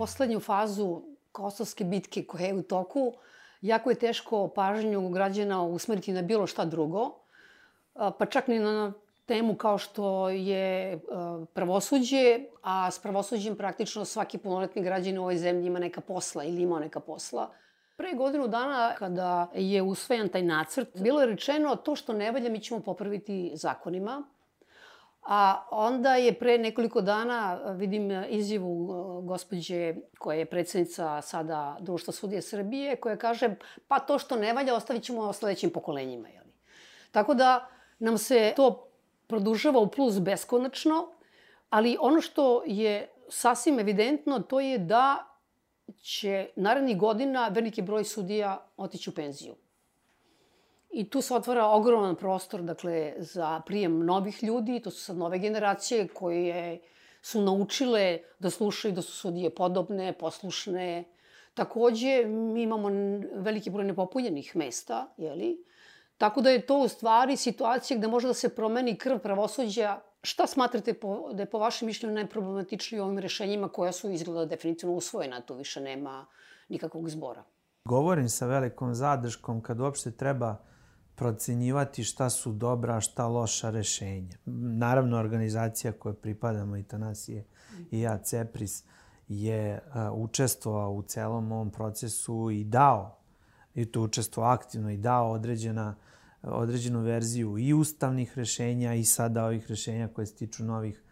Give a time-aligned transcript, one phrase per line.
[0.00, 3.12] poslednju fazu Kosovske bitke koja je u toku,
[3.60, 7.10] jako je teško pažnju građana usmeriti na bilo šta drugo,
[7.94, 8.92] pa čak ni na
[9.26, 10.98] temu kao što je
[11.52, 16.62] pravosuđe, a s pravosuđem praktično svaki punoletni građan u ovoj zemlji ima neka posla ili
[16.62, 17.50] ima neka posla.
[17.96, 22.50] Pre godinu dana, kada je usvojen taj nacrt, bilo je rečeno to što ne valja
[22.50, 24.22] mi ćemo popraviti zakonima,
[25.22, 32.42] A onda je pre nekoliko dana, vidim izjavu gospođe koja je predsednica sada Društva sudije
[32.42, 33.54] Srbije, koja kaže
[33.88, 36.28] pa to što ne valja ostavit ćemo sledećim pokolenjima.
[36.28, 36.52] Jeli?
[37.10, 38.88] Tako da nam se to
[39.26, 41.08] produžava u plus beskonačno,
[41.70, 45.26] ali ono što je sasvim evidentno to je da
[46.02, 49.54] će narednih godina veliki broj sudija otići u penziju.
[50.90, 55.38] I tu se otvara ogroman prostor dakle, za prijem novih ljudi, to su sad nove
[55.38, 56.80] generacije koje
[57.22, 61.04] su naučile da slušaju da su sudije podobne, poslušne.
[61.54, 62.88] Takođe, mi imamo
[63.34, 65.64] veliki broj nepopunjenih mesta, jeli?
[66.18, 70.00] Tako da je to u stvari situacija gde može da se promeni krv pravosuđa.
[70.22, 74.94] Šta smatrate po, da je po vašem mišljenju najproblematičnije ovim rešenjima koja su izgleda definitivno
[74.94, 76.26] usvojena, tu više nema
[76.68, 77.44] nikakvog zbora?
[77.84, 80.56] Govorim sa velikom zadrškom kad uopšte treba
[81.20, 84.36] procenjivati šta su dobra, šta loša rešenja.
[84.46, 87.44] Naravno, organizacija koja pripadamo i Tanasije
[87.90, 88.84] i ja, CEPRIS,
[89.28, 89.80] je
[90.12, 93.18] učestvovao u celom ovom procesu i dao,
[93.74, 95.94] i to učestvo aktivno, i dao određena,
[96.42, 101.02] određenu verziju i ustavnih rešenja i sada ovih rešenja koje se tiču novih,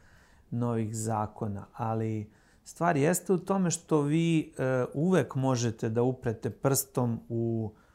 [0.51, 1.67] novih zakona.
[1.73, 2.31] Ali
[2.65, 4.65] stvar jeste u tome što vi uh,
[4.95, 7.88] uvek možete da uprete prstom u uh,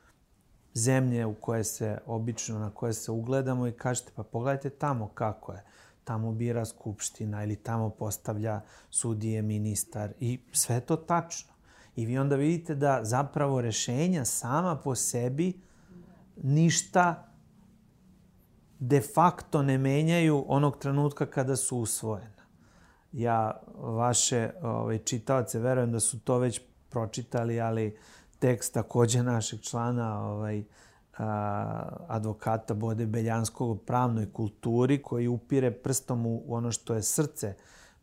[0.73, 5.53] zemlje u koje se obično, na koje se ugledamo i kažete pa pogledajte tamo kako
[5.53, 5.63] je.
[6.03, 11.53] Tamo bira skupština ili tamo postavlja sudije, ministar i sve to tačno.
[11.95, 15.61] I vi onda vidite da zapravo rešenja sama po sebi
[16.44, 17.28] ništa
[18.79, 22.44] de facto ne menjaju onog trenutka kada su usvojena.
[23.11, 27.97] Ja vaše ovaj, čitaoce verujem da su to već pročitali, ali
[28.44, 30.64] tekst takođe našeg člana ovaj,
[31.18, 31.26] a,
[32.08, 37.56] advokata Bode Beljanskog o pravnoj kulturi koji upire prstom u ono što je srce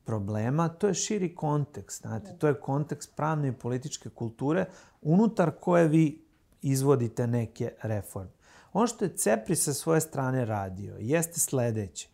[0.04, 2.02] problema, to je širi kontekst.
[2.02, 4.64] Znate, to je kontekst pravne i političke kulture
[5.02, 6.24] unutar koje vi
[6.62, 8.32] izvodite neke reforme.
[8.72, 12.08] Ono što je CEPRI sa svoje strane radio jeste sledeće.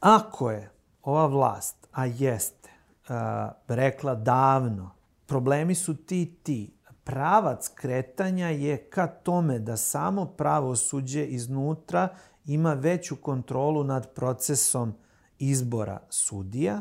[0.00, 0.70] Ako je
[1.02, 2.70] ova vlast, a jeste,
[3.08, 4.90] a, rekla davno,
[5.26, 12.08] problemi su ti ti, pravac kretanja je ka tome da samo pravosuđe iznutra
[12.46, 14.94] ima veću kontrolu nad procesom
[15.38, 16.80] izbora sudija.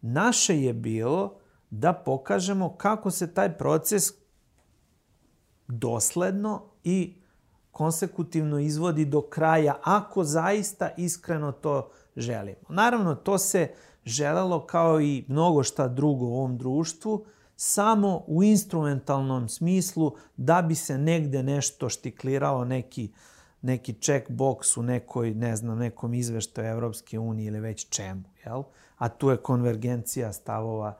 [0.00, 1.38] Naše je bilo
[1.70, 4.04] da pokažemo kako se taj proces
[5.68, 7.14] dosledno i
[7.70, 12.68] konsekutivno izvodi do kraja, ako zaista iskreno to želimo.
[12.68, 13.70] Naravno, to se
[14.04, 17.24] želelo kao i mnogo šta drugo u ovom društvu,
[17.56, 23.10] samo u instrumentalnom smislu da bi se negde nešto štiklirao neki
[23.66, 28.62] neki check box u nekoj, ne znam, nekom izveštaju Evropske unije ili već čemu, jel?
[28.98, 30.98] A tu je konvergencija stavova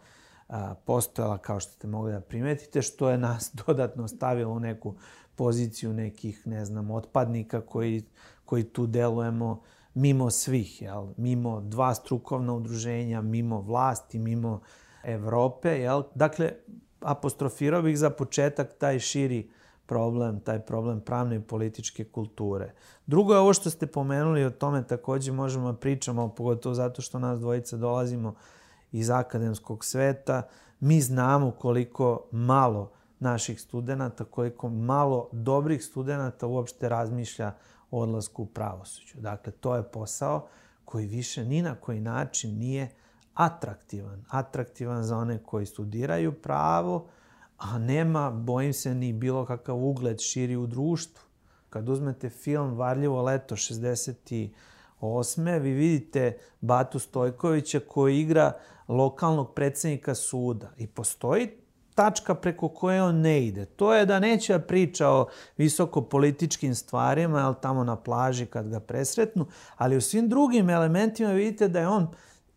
[0.49, 4.95] a, postojala, kao što ste mogli da primetite, što je nas dodatno stavilo u neku
[5.37, 8.03] poziciju nekih, ne znam, otpadnika koji,
[8.45, 9.63] koji tu delujemo
[9.95, 11.07] mimo svih, jel?
[11.17, 14.61] Mimo dva strukovna udruženja, mimo vlasti, mimo
[15.07, 16.03] Evrope, jel?
[16.15, 16.53] Dakle,
[17.01, 19.51] apostrofirao bih za početak taj širi
[19.87, 22.73] problem, taj problem pravne i političke kulture.
[23.07, 27.19] Drugo je ovo što ste pomenuli, o tome takođe možemo da pričamo, pogotovo zato što
[27.19, 28.35] nas dvojica dolazimo
[28.93, 30.43] iz akademskog sveta.
[30.81, 37.53] Mi znamo koliko malo naših studenta, koliko malo dobrih studenta uopšte razmišlja
[37.91, 39.21] o odlasku u pravosuđu.
[39.21, 40.49] Dakle, to je posao
[40.85, 42.91] koji više ni na koji način nije
[43.37, 44.25] atraktivan.
[44.29, 47.07] Atraktivan za one koji studiraju pravo,
[47.59, 51.23] a nema, bojim se, ni bilo kakav ugled širi u društvu.
[51.71, 54.51] Kad uzmete film Varljivo leto 68.
[55.61, 58.53] vi vidite Batu Stojkovića koji igra
[58.89, 61.49] lokalnog predsednika suda i postoji
[61.97, 63.65] tačka preko koje on ne ide.
[63.65, 68.69] To je da neće da priča o visoko političkim stvarima, jel tamo na plaži kad
[68.69, 69.47] ga presretnu,
[69.77, 72.09] ali u svim drugim elementima vidite da je on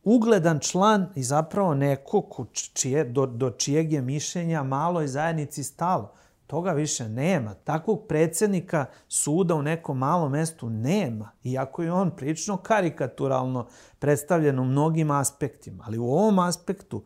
[0.03, 6.13] ugledan član i zapravo neko čije, do, do čijeg je mišljenja maloj zajednici stalo.
[6.47, 7.53] Toga više nema.
[7.53, 11.31] Takvog predsednika suda u nekom malom mestu nema.
[11.43, 13.67] Iako je on prilično karikaturalno
[13.99, 15.83] predstavljen u mnogim aspektima.
[15.87, 17.03] Ali u ovom aspektu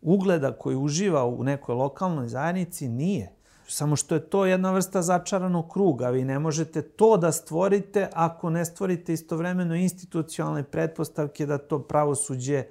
[0.00, 3.32] ugleda koji uživa u nekoj lokalnoj zajednici nije.
[3.68, 6.08] Samo što je to jedna vrsta začaranog kruga.
[6.10, 12.64] Vi ne možete to da stvorite ako ne stvorite istovremeno institucionalne pretpostavke da to pravosuđe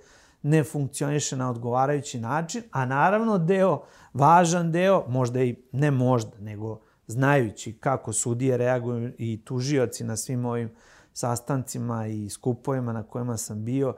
[0.43, 6.79] ne funkcioniše na odgovarajući način, a naravno deo, važan deo, možda i ne možda, nego
[7.07, 10.71] znajući kako sudije reaguju i tužioci na svim ovim
[11.13, 13.95] sastancima i skupovima na kojima sam bio,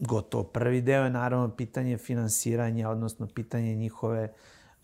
[0.00, 4.32] gotovo prvi deo je naravno pitanje finansiranja, odnosno pitanje njihove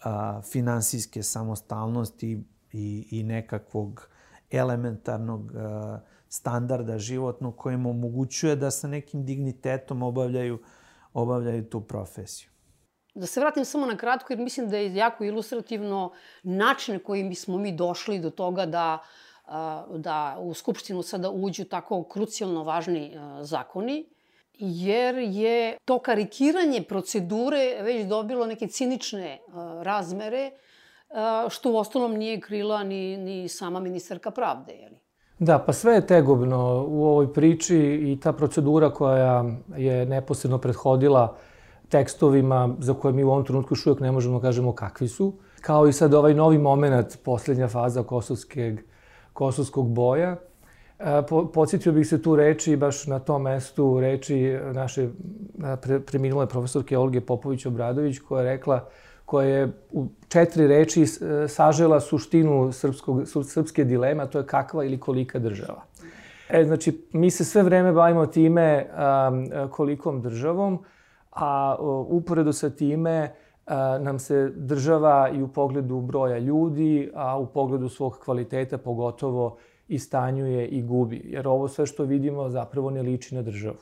[0.05, 4.09] a, finansijske samostalnosti i, i nekakvog
[4.51, 10.59] elementarnog a, standarda životnog koji im omogućuje da sa nekim dignitetom obavljaju,
[11.13, 12.49] obavljaju tu profesiju.
[13.15, 16.13] Da se vratim samo na kratko, jer mislim da je jako ilustrativno
[16.43, 18.99] način kojim bismo mi došli do toga da,
[19.97, 24.09] da u Skupštinu sada uđu tako krucijalno važni zakoni,
[24.55, 29.39] jer je to karikiranje procedure već dobilo neke cinične
[29.83, 30.51] razmere,
[31.49, 34.73] što u ostalom nije krila ni, ni sama ministarka pravde.
[34.73, 34.97] Jeli?
[35.39, 39.45] Da, pa sve je tegobno u ovoj priči i ta procedura koja
[39.77, 41.37] je neposredno prethodila
[41.89, 45.33] tekstovima za koje mi u ovom trenutku još uvijek ne možemo da kažemo kakvi su.
[45.61, 48.79] Kao i sad ovaj novi moment, poslednja faza kosovskog,
[49.33, 50.37] kosovskog boja.
[51.05, 55.09] E, po, podsjetio bih se tu reči, baš na tom mestu reči naše
[55.83, 58.89] pre, preminule profesorke Olge Popović-Obradović, koja je rekla,
[59.25, 64.85] koja je u četiri reči e, sažela suštinu srpskog, srpske dileme, a to je kakva
[64.85, 65.83] ili kolika država.
[66.49, 70.79] E, znači, mi se sve vreme bavimo time um, kolikom državom,
[71.31, 71.77] a
[72.09, 73.33] uporedo sa time
[74.01, 79.57] nam se država i u pogledu broja ljudi, a u pogledu svog kvaliteta pogotovo
[79.95, 81.23] istanjuje i gubi.
[81.25, 83.79] Jer ovo sve što vidimo zapravo ne liči na državu.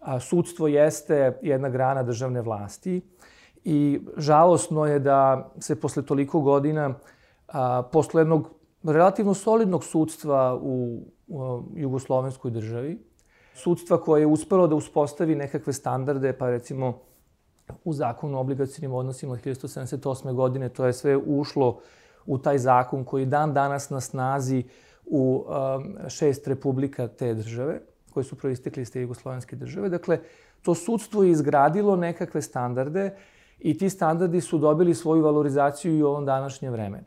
[0.00, 3.00] A, sudstvo jeste jedna grana državne vlasti
[3.64, 6.94] i žalosno je da se posle toliko godina,
[7.48, 8.50] a, posle jednog
[8.82, 12.98] relativno solidnog sudstva u, u jugoslovenskoj državi,
[13.54, 16.98] sudstva koje je uspelo da uspostavi nekakve standarde, pa recimo
[17.84, 20.32] u zakonu o obligacijnim odnosima od 1978.
[20.32, 21.80] godine, to je sve ušlo
[22.26, 24.64] u taj zakon koji dan danas na snazi
[25.10, 27.80] u um, šest republika te države,
[28.14, 29.88] koje su proistekli iz te jugoslovenske države.
[29.88, 30.18] Dakle,
[30.62, 33.16] to sudstvo je izgradilo nekakve standarde
[33.58, 37.04] i ti standardi su dobili svoju valorizaciju i u ovom današnjem vremenu.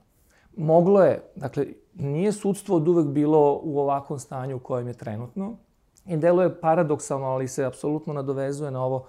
[0.58, 5.58] Moglo je, dakle, nije sudstvo od uvek bilo u ovakvom stanju u kojem je trenutno,
[6.06, 9.06] I deluje paradoksalno, ali se apsolutno nadovezuje na ovo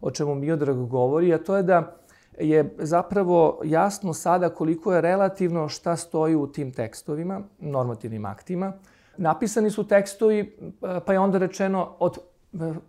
[0.00, 1.99] o čemu Miodrag govori, a to je da
[2.40, 8.72] je zapravo jasno sada koliko je relativno šta stoji u tim tekstovima, normativnim aktima.
[9.16, 10.58] Napisani su tekstovi,
[11.06, 12.18] pa je onda rečeno od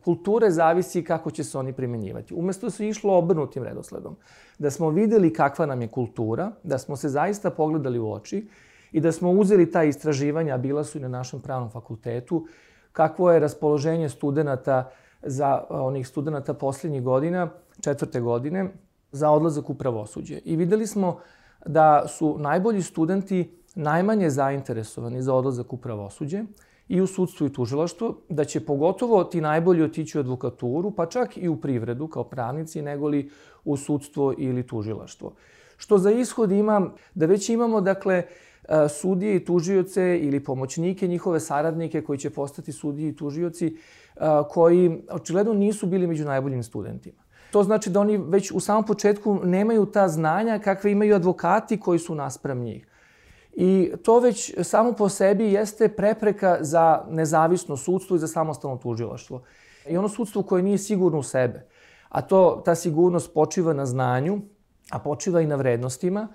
[0.03, 2.33] kulture zavisi kako će se oni primenjivati.
[2.33, 4.15] Umesto da se išlo obrnutim redosledom,
[4.59, 8.47] da smo videli kakva nam je kultura, da smo se zaista pogledali u oči
[8.91, 12.45] i da smo uzeli ta istraživanja, bila su i na našem pravnom fakultetu,
[12.91, 14.89] kakvo je raspoloženje studenta
[15.23, 17.49] za onih studenta poslednjih godina,
[17.81, 18.71] četvrte godine,
[19.11, 20.39] za odlazak u pravosuđe.
[20.45, 21.19] I videli smo
[21.65, 26.43] da su najbolji studenti najmanje zainteresovani za odlazak u pravosuđe
[26.87, 31.37] i u sudstvu i tužilaštvu, da će pogotovo ti najbolji otići u advokaturu, pa čak
[31.37, 33.29] i u privredu kao pravnici, negoli
[33.65, 35.33] u sudstvo ili tužilaštvo.
[35.77, 38.23] Što za ishod ima da već imamo, dakle,
[38.69, 44.19] E, sudije i tužioce ili pomoćnike, njihove saradnike koji će postati sudije i tužioci, e,
[44.49, 47.23] koji očigledno nisu bili među najboljim studentima.
[47.51, 51.99] To znači da oni već u samom početku nemaju ta znanja kakve imaju advokati koji
[51.99, 52.87] su naspram njih.
[53.53, 59.41] I to već samo po sebi jeste prepreka za nezavisno sudstvo i za samostalno tužilaštvo.
[59.89, 61.65] I ono sudstvo koje nije sigurno u sebe,
[62.09, 64.41] a to, ta sigurnost počiva na znanju,
[64.91, 66.27] a počiva i na vrednostima,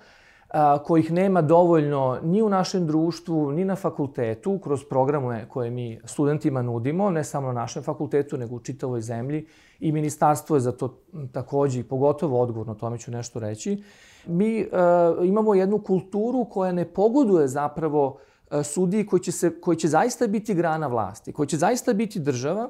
[0.49, 5.99] a, kojih nema dovoljno ni u našem društvu, ni na fakultetu, kroz programe koje mi
[6.05, 9.45] studentima nudimo, ne samo na našem fakultetu, nego u čitavoj zemlji.
[9.79, 10.97] I ministarstvo je za to
[11.31, 13.83] takođe i pogotovo odgovorno, o tome ću nešto reći.
[14.27, 18.17] Mi a, imamo jednu kulturu koja ne pogoduje zapravo
[18.63, 22.69] sudiji koji će, se, koji će zaista biti grana vlasti, koji će zaista biti država,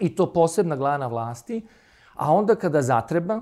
[0.00, 1.66] i to posebna grana vlasti,
[2.14, 3.40] a onda kada zatreba,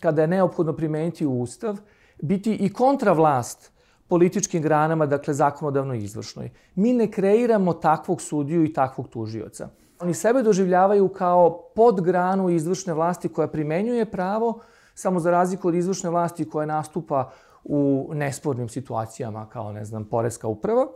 [0.00, 1.78] kada je neophodno primeniti Ustav,
[2.22, 3.72] biti i kontravlast
[4.08, 6.50] političkim granama, dakle zakonodavno izvršnoj.
[6.74, 9.68] Mi ne kreiramo takvog sudiju i takvog tužioca.
[10.00, 14.60] Oni sebe doživljavaju kao podgranu izvršne vlasti koja primenjuje pravo,
[14.94, 17.30] samo za razliku od izvršne vlasti koja nastupa
[17.64, 20.86] u nespornim situacijama, kao, ne znam, Poreska uprava.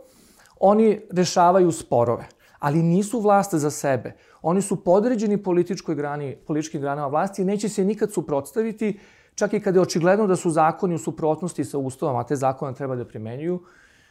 [0.59, 2.27] Oni rešavaju sporove.
[2.59, 4.13] ali nisu vlast za sebe.
[4.41, 8.99] Oni su podređeni političkoj grani, političkim granama vlasti i neće se nikad suprotstaviti,
[9.37, 12.73] čak i kada je očigledno da su zakoni u suprotnosti sa ustavom, a te zakone
[12.73, 13.59] treba da primenjuju,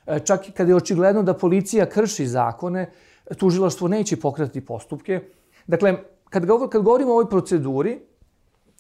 [0.07, 2.91] e, čak i kada je očigledno da policija krši zakone,
[3.39, 5.21] tužilaštvo neće pokretati postupke.
[5.67, 5.97] Dakle,
[6.31, 7.99] kad, kad govorimo o ovoj proceduri,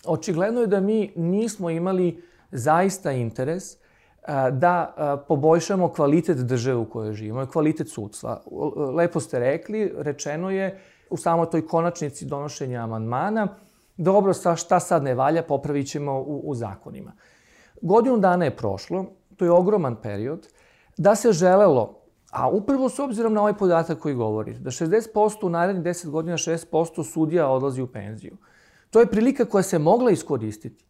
[0.06, 3.76] očigledno je da mi nismo imali zaista interes
[4.52, 4.94] da
[5.28, 8.42] poboljšamo kvalitet države u kojoj živimo, kvalitet sudstva.
[8.94, 13.48] Lepo ste rekli, rečeno je u samo toj konačnici donošenja amandmana,
[13.96, 17.12] dobro, sa šta sad ne valja, popravit ćemo u, u zakonima.
[17.82, 20.48] Godinu dana je prošlo, to je ogroman period,
[20.96, 22.00] da se želelo,
[22.30, 26.36] a upravo s obzirom na ovaj podatak koji govori, da 60% u narednih 10 godina
[26.36, 28.36] 6% sudija odlazi u penziju.
[28.90, 30.84] To je prilika koja se mogla iskoristiti.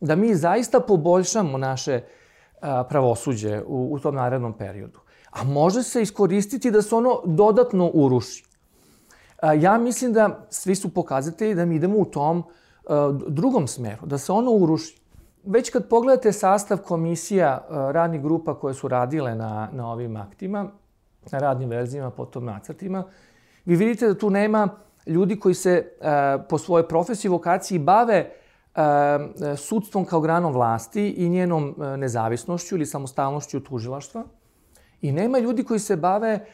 [0.00, 2.00] Da mi zaista poboljšamo naše
[2.88, 5.00] pravosuđe u, u tom narednom periodu.
[5.30, 8.44] A može se iskoristiti da se ono dodatno uruši.
[9.52, 12.44] Ja mislim da svi su pokazatelji da mi idemo u tom
[13.28, 15.00] drugom smeru, da se ono uruši.
[15.44, 20.66] Već kad pogledate sastav komisija radnih grupa koje su radile na, na ovim aktima,
[21.32, 23.04] na radnim verzijama, potom nacrtima,
[23.64, 24.68] vi vidite da tu nema
[25.06, 25.88] ljudi koji se
[26.48, 28.30] po svojoj profesiji i vokaciji bave
[29.56, 34.24] sudstvom kao granom vlasti i njenom nezavisnošću ili samostalnošću tužilaštva.
[35.00, 36.46] I nema ljudi koji se bave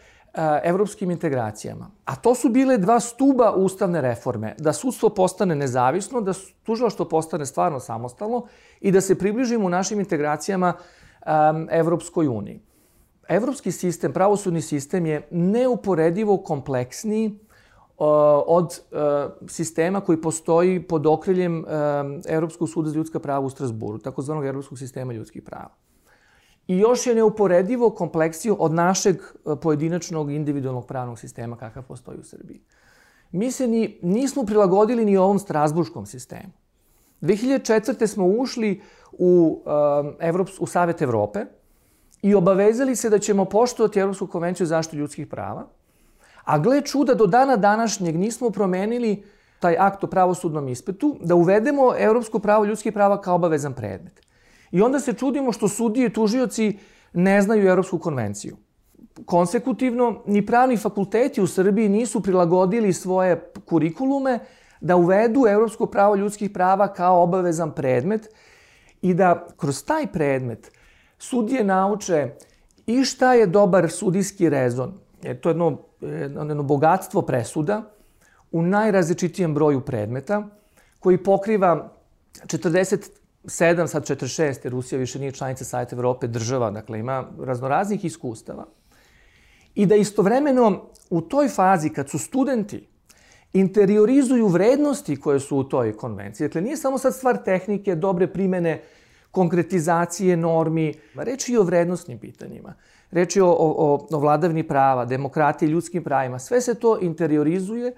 [0.62, 1.90] evropskim integracijama.
[2.04, 4.54] A to su bile dva stuba ustavne reforme.
[4.58, 6.32] Da sudstvo postane nezavisno, da
[6.62, 8.46] tužilaštvo postane stvarno samostalno
[8.80, 10.72] i da se približimo u našim integracijama
[11.70, 12.60] Evropskoj uniji.
[13.28, 17.38] Evropski sistem, pravosudni sistem je neuporedivo kompleksniji
[18.46, 18.80] od
[19.49, 21.64] sistema koji postoji pod okriljem
[22.28, 25.70] Evropskog suda za ljudska prava u Strasburu, takozvanog Evropskog sistema ljudskih prava.
[26.70, 29.16] I još je neuporedivo kompleksiju od našeg
[29.62, 32.60] pojedinačnog individualnog pravnog sistema kakav postoji u Srbiji.
[33.32, 36.52] Mi se ni, nismo prilagodili ni ovom strasburškom sistemu.
[37.22, 38.06] 2004.
[38.06, 38.80] smo ušli
[39.12, 39.62] u,
[40.20, 41.44] Evrops, u Savet Evrope
[42.22, 45.66] i obavezali se da ćemo poštovati Evropsku konvenciju za zaštitu ljudskih prava–
[46.44, 49.22] A gle čuda, do dana današnjeg nismo promenili
[49.60, 54.20] taj akt o pravosudnom ispetu, da uvedemo evropsko pravo ljudskih prava kao obavezan predmet.
[54.72, 56.78] I onda se čudimo što sudije i tužioci
[57.12, 58.56] ne znaju Evropsku konvenciju.
[59.24, 64.38] Konsekutivno, ni pravni fakulteti u Srbiji nisu prilagodili svoje kurikulume
[64.80, 68.28] da uvedu Evropsko pravo ljudskih prava kao obavezan predmet
[69.02, 70.70] i da kroz taj predmet
[71.18, 72.30] sudije nauče
[72.86, 75.78] i šta je dobar sudijski rezon, jer to je jedno
[76.48, 77.82] jedno bogatstvo presuda
[78.52, 80.48] u najrazličitijem broju predmeta,
[81.00, 81.92] koji pokriva
[83.44, 88.66] 47, sad 46, jer Rusija više nije članica Sajta Evrope, država, dakle ima raznoraznih iskustava.
[89.75, 92.88] I da istovremeno u toj fazi, kad su studenti,
[93.52, 96.49] interiorizuju vrednosti koje su u toj konvenciji.
[96.49, 98.82] Dakle, nije samo sad stvar tehnike, dobre primene,
[99.30, 102.75] konkretizacije normi, reč i o vrednostnim pitanjima.
[103.11, 106.38] Reč je o, o, o vladavni prava, demokratiji, ljudskim pravima.
[106.38, 107.92] Sve se to interiorizuje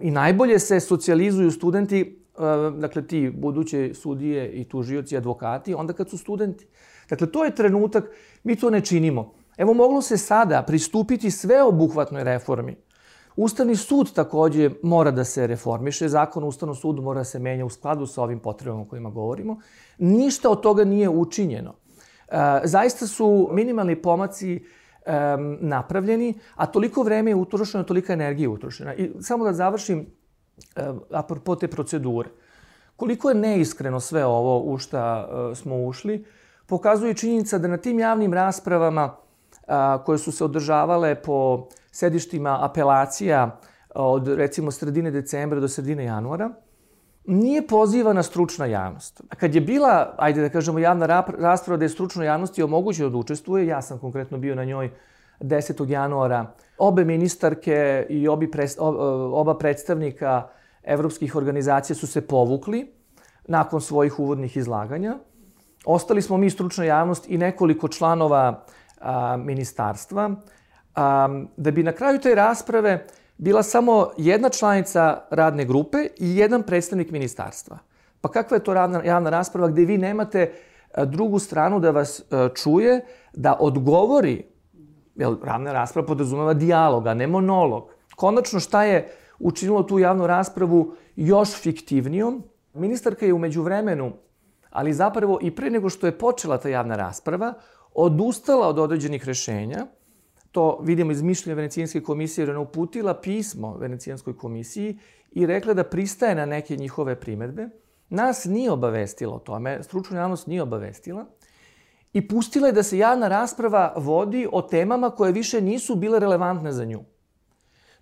[0.00, 2.21] i najbolje se socijalizuju studenti,
[2.78, 6.66] dakle ti buduće sudije i tužioci, advokati, onda kad su studenti.
[7.10, 8.04] Dakle, to je trenutak,
[8.44, 9.32] mi to ne činimo.
[9.56, 12.76] Evo, moglo se sada pristupiti sveobuhvatnoj reformi.
[13.36, 17.64] Ustavni sud takođe mora da se reformiše, zakon o Ustavnom sudu mora da se menja
[17.64, 19.60] u skladu sa ovim potrebama o kojima govorimo.
[19.98, 21.74] Ništa od toga nije učinjeno.
[22.28, 24.64] E, zaista su minimalni pomaci
[25.06, 28.94] um, napravljeni, a toliko vreme je utrošeno, tolika energija je utrošena.
[28.94, 30.06] I samo da završim,
[31.10, 32.28] apropo te procedure,
[32.96, 36.24] koliko je neiskreno sve ovo u šta uh, smo ušli,
[36.66, 43.58] pokazuje činjenica da na tim javnim raspravama uh, koje su se održavale po sedištima apelacija
[43.94, 46.50] od recimo sredine decembra do sredine januara,
[47.24, 49.22] nije pozivana stručna javnost.
[49.28, 53.16] A kad je bila, ajde da kažemo, javna rasprava da je stručnoj javnosti omogućeno da
[53.18, 54.90] učestvuje, ja sam konkretno bio na njoj
[55.40, 55.88] 10.
[55.90, 56.46] januara,
[56.82, 60.48] obe ministarke i obi pres, oba predstavnika
[60.82, 62.92] evropskih organizacija su se povukli
[63.46, 65.14] nakon svojih uvodnih izlaganja.
[65.84, 68.64] Ostali smo mi stručna javnost i nekoliko članova
[69.00, 70.30] a, ministarstva,
[70.94, 73.06] a, da bi na kraju te rasprave
[73.38, 77.78] bila samo jedna članica radne grupe i jedan predstavnik ministarstva.
[78.20, 80.52] Pa kakva je to radna, javna rasprava gde vi nemate
[81.06, 82.22] drugu stranu da vas
[82.54, 83.00] čuje,
[83.32, 84.51] da odgovori,
[85.16, 87.88] jer radna rasprava podrazumeva dijalog, a ne monolog.
[88.16, 92.42] Konačno šta je učinilo tu javnu raspravu još fiktivnijom?
[92.74, 94.12] Ministarka je umeđu vremenu,
[94.70, 97.54] ali zapravo i pre nego što je počela ta javna rasprava,
[97.94, 99.86] odustala od određenih rešenja,
[100.52, 104.98] to vidimo iz mišljenja Venecijanske komisije, jer ona uputila pismo Venecijanskoj komisiji
[105.30, 107.68] i rekla da pristaje na neke njihove primetbe.
[108.08, 111.26] Nas nije obavestila o tome, stručna javnost nije obavestila
[112.12, 116.72] i pustila je da se javna rasprava vodi o temama koje više nisu bile relevantne
[116.72, 117.04] za nju.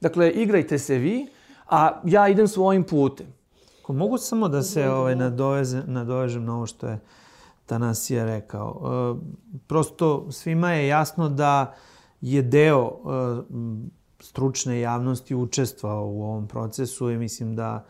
[0.00, 1.26] Dakle, igrajte se vi,
[1.66, 3.26] a ja idem svojim putem.
[3.82, 6.98] Ako mogu samo da se ovaj, nadoveze, nadovežem na ovo što je
[7.66, 8.80] Tanasija rekao.
[8.82, 9.20] E,
[9.66, 11.74] prosto svima je jasno da
[12.20, 13.42] je deo e,
[14.20, 17.86] stručne javnosti učestvao u ovom procesu i mislim da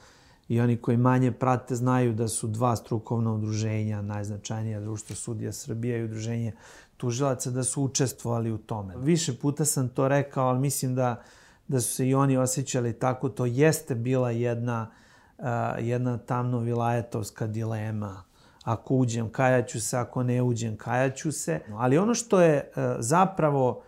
[0.50, 5.98] i oni koji manje prate znaju da su dva strukovna udruženja, najznačajnija društvo sudija Srbija
[5.98, 6.52] i udruženje
[6.96, 8.94] tužilaca, da su učestvovali u tome.
[8.96, 11.22] Više puta sam to rekao, ali mislim da,
[11.68, 13.28] da su se i oni osjećali tako.
[13.28, 14.90] To jeste bila jedna,
[15.38, 15.44] uh,
[15.78, 18.22] jedna tamno vilajetovska dilema.
[18.64, 21.60] Ako uđem, kajaću se, ako ne uđem, kajaću se.
[21.72, 23.82] Ali ono što je zapravo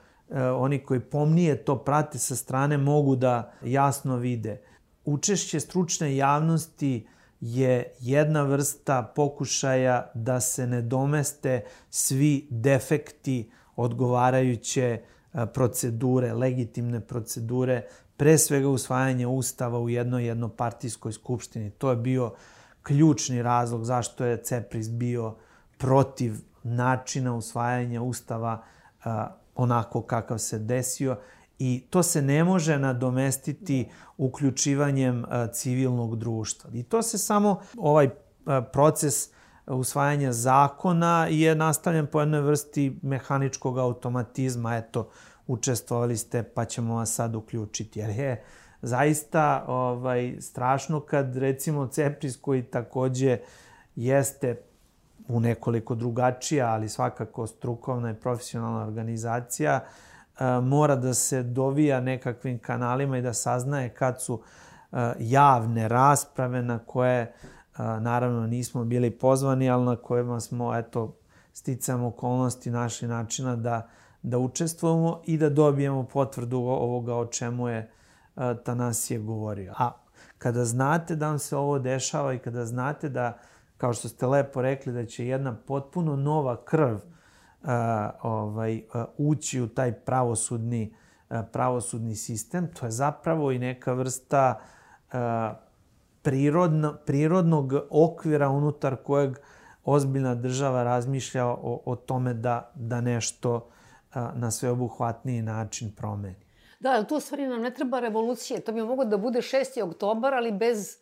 [0.56, 4.60] oni koji pomnije to prate sa strane mogu da jasno vide–
[5.04, 7.06] učešće stručne javnosti
[7.40, 15.00] je jedna vrsta pokušaja da se ne domeste svi defekti odgovarajuće
[15.34, 17.82] e, procedure, legitimne procedure,
[18.16, 21.70] pre svega usvajanje ustava u jednoj jednopartijskoj skupštini.
[21.70, 22.34] To je bio
[22.82, 25.34] ključni razlog zašto je CEPRIS bio
[25.78, 28.62] protiv načina usvajanja ustava
[29.04, 29.08] e,
[29.54, 31.16] onako kakav se desio
[31.64, 36.70] i to se ne može nadomestiti uključivanjem e, civilnog društva.
[36.74, 38.10] I to se samo ovaj e,
[38.72, 39.28] proces
[39.66, 44.76] usvajanja zakona je nastavljen po jednoj vrsti mehaničkog automatizma.
[44.76, 45.08] Eto,
[45.46, 47.98] učestvovali ste pa ćemo vas sad uključiti.
[47.98, 48.44] Jer je
[48.82, 53.38] zaista ovaj, strašno kad recimo Cepris koji takođe
[53.96, 54.62] jeste
[55.28, 60.11] u nekoliko drugačija, ali svakako strukovna i profesionalna organizacija, uh,
[60.62, 64.42] mora da se dovija nekakvim kanalima i da saznaje kad su
[65.18, 67.32] javne rasprave na koje
[67.78, 71.16] naravno nismo bili pozvani, ali na kojima smo eto
[71.52, 73.88] sticamo okolnosti naših načina da,
[74.22, 77.90] da učestvujemo i da dobijemo potvrdu ovoga o čemu je
[78.64, 79.74] Tanasije govorio.
[79.78, 79.90] A
[80.38, 83.38] kada znate da vam se ovo dešava i kada znate da,
[83.76, 86.96] kao što ste lepo rekli, da će jedna potpuno nova krv
[88.22, 88.82] ovaj,
[89.18, 90.94] ući u taj pravosudni,
[91.52, 92.68] pravosudni sistem.
[92.74, 94.60] To je zapravo i neka vrsta
[96.22, 99.38] prirodno, prirodnog okvira unutar kojeg
[99.84, 103.68] ozbiljna država razmišlja o, o tome da, da nešto
[104.34, 106.46] na sveobuhvatniji način promeni.
[106.80, 108.60] Da, ali tu stvari nam ne treba revolucije.
[108.60, 109.82] To bi moglo da bude 6.
[109.82, 110.96] oktobar, ali bez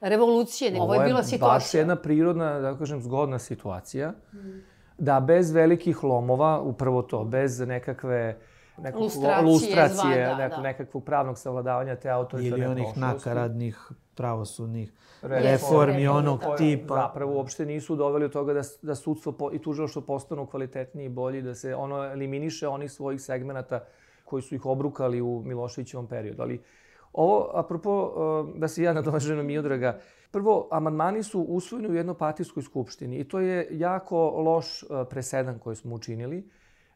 [0.00, 0.72] revolucije.
[0.74, 1.46] Ovo, Ovo je bila situacija.
[1.46, 4.12] Ovo je baš jedna prirodna, da kažem, zgodna situacija.
[4.32, 4.71] Mm
[5.02, 8.38] da bez velikih lomova, upravo to, bez nekakve
[8.78, 10.60] nekog, lustracije, lustracije zvan, da, da.
[10.60, 16.94] nekakvog pravnog savladavanja te autoritarne Ili onih nakaradnih pravosudnih reformi, reformi onog koje, tipa.
[16.94, 21.08] Zapravo uopšte nisu doveli od toga da, da sudstvo po, i tužilaštvo postanu kvalitetniji i
[21.08, 23.80] bolji, da se ono eliminiše onih svojih segmenata
[24.24, 26.42] koji su ih obrukali u Miloševićevom periodu.
[26.42, 26.62] Ali
[27.12, 28.12] ovo, apropo,
[28.56, 29.98] da se ja nadovežem na Miodraga,
[30.32, 35.76] Prvo, amandmani su usvojeni u jednopartijskoj skupštini i to je jako loš uh, presedan koji
[35.76, 36.48] smo učinili.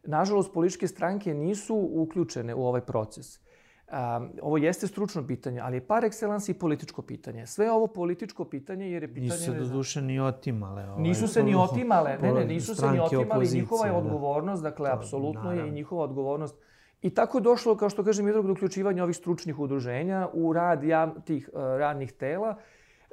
[0.05, 3.39] Nažalost, političke stranke nisu uključene u ovaj proces.
[3.39, 7.47] Um, ovo jeste stručno pitanje, ali je par excellence i političko pitanje.
[7.47, 9.31] Sve ovo političko pitanje jer je pitanje...
[9.31, 10.89] Nisu se do duše ni otimale.
[10.91, 13.47] Ovaj, nisu se ni otimale, ne, ne, nisu se ni otimale.
[13.53, 13.99] Njihova je da.
[13.99, 16.57] odgovornost, dakle, apsolutno je i njihova odgovornost
[17.03, 20.85] I tako je došlo, kao što kažem, jednog do uključivanja ovih stručnih udruženja u rad
[20.85, 22.57] jav, tih uh, radnih tela,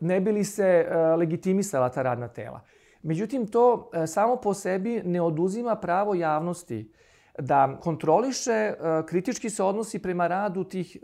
[0.02, 2.62] ne bi li se uh, legitimisala ta radna tela.
[3.04, 6.92] Međutim, to uh, samo po sebi ne oduzima pravo javnosti
[7.40, 8.74] da kontroliše,
[9.08, 10.98] kritički se odnosi prema radu tih,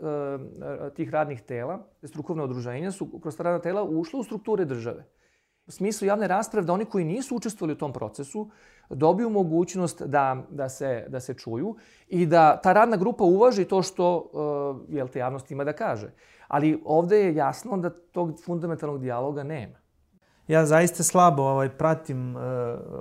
[0.94, 1.78] tih radnih tela.
[2.04, 5.04] Strukovne udruženja su kroz ta radna tela ušle u strukture države
[5.70, 8.50] smislu javne rasprave da oni koji nisu učestvovali u tom procesu
[8.90, 11.76] dobiju mogućnost da, da, se, da se čuju
[12.08, 16.10] i da ta radna grupa uvaži to što uh, jel te javnost ima da kaže.
[16.48, 19.80] Ali ovde je jasno da tog fundamentalnog dijaloga nema.
[20.48, 22.42] Ja zaista slabo ovaj, pratim uh,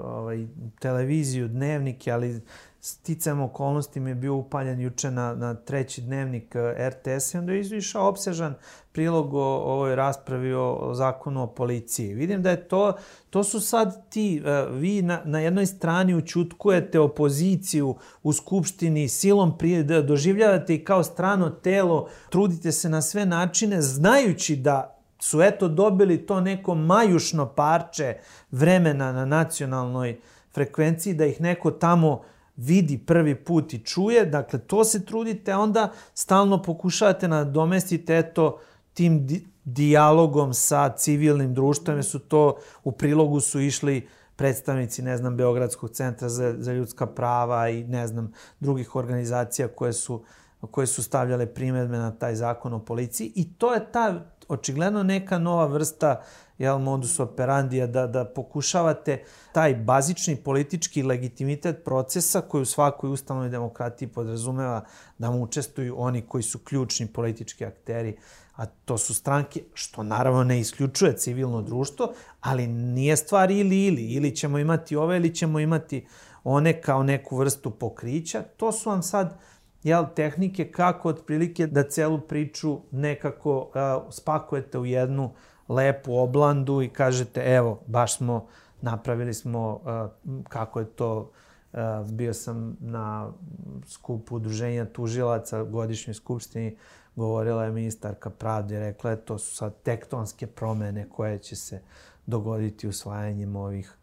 [0.04, 0.48] ovaj,
[0.80, 2.42] televiziju, dnevnike, ali
[2.90, 7.52] sticam okolnosti mi je bio upaljen juče na, na treći dnevnik eh, RTS i onda
[7.52, 8.54] je izvišao obsežan
[8.92, 12.14] prilog o, ovoj raspravi o, o zakonu o policiji.
[12.14, 12.94] Vidim da je to,
[13.30, 19.58] to su sad ti, uh, vi na, na jednoj strani učutkujete opoziciju u Skupštini, silom
[19.58, 25.42] prije, da doživljavate i kao strano telo, trudite se na sve načine, znajući da su
[25.42, 28.18] eto dobili to neko majušno parče
[28.52, 30.20] vremena na nacionalnoj
[30.54, 32.22] frekvenciji, da ih neko tamo
[32.60, 38.60] vidi prvi put i čuje, dakle to se trudite, onda stalno pokušavate na domestite eto
[38.94, 45.18] tim di dijalogom sa civilnim društvom, jer su to u prilogu su išli predstavnici, ne
[45.18, 50.24] znam, Beogradskog centra za, za ljudska prava i ne znam, drugih organizacija koje su,
[50.72, 55.38] koje su stavljale primetbe na taj zakon o policiji i to je ta očigledno neka
[55.40, 56.22] nova vrsta
[56.58, 63.50] jel, modus operandija, da, da pokušavate taj bazični politički legitimitet procesa koji u svakoj ustavnoj
[63.50, 64.86] demokratiji podrazumeva
[65.18, 68.18] da mu učestuju oni koji su ključni politički akteri,
[68.56, 74.02] a to su stranke, što naravno ne isključuje civilno društvo, ali nije stvar ili ili.
[74.02, 76.08] Ili ćemo imati ove ili ćemo imati
[76.44, 78.42] one kao neku vrstu pokrića.
[78.58, 79.40] To su vam sad
[79.84, 85.32] jel, tehnike kako otprilike da celu priču nekako uh, spakujete u jednu
[85.70, 88.48] lepu oblandu i kažete evo, baš smo,
[88.82, 91.32] napravili smo uh, kako je to,
[91.74, 91.80] uh,
[92.12, 93.32] bio sam na
[93.88, 96.78] skupu udruženja tužilaca, godišnjoj skupštini,
[97.16, 101.82] govorila je ministarka pravde rekla je to su sad tektonske promene koje će se
[102.26, 103.99] dogoditi usvajanjem ovih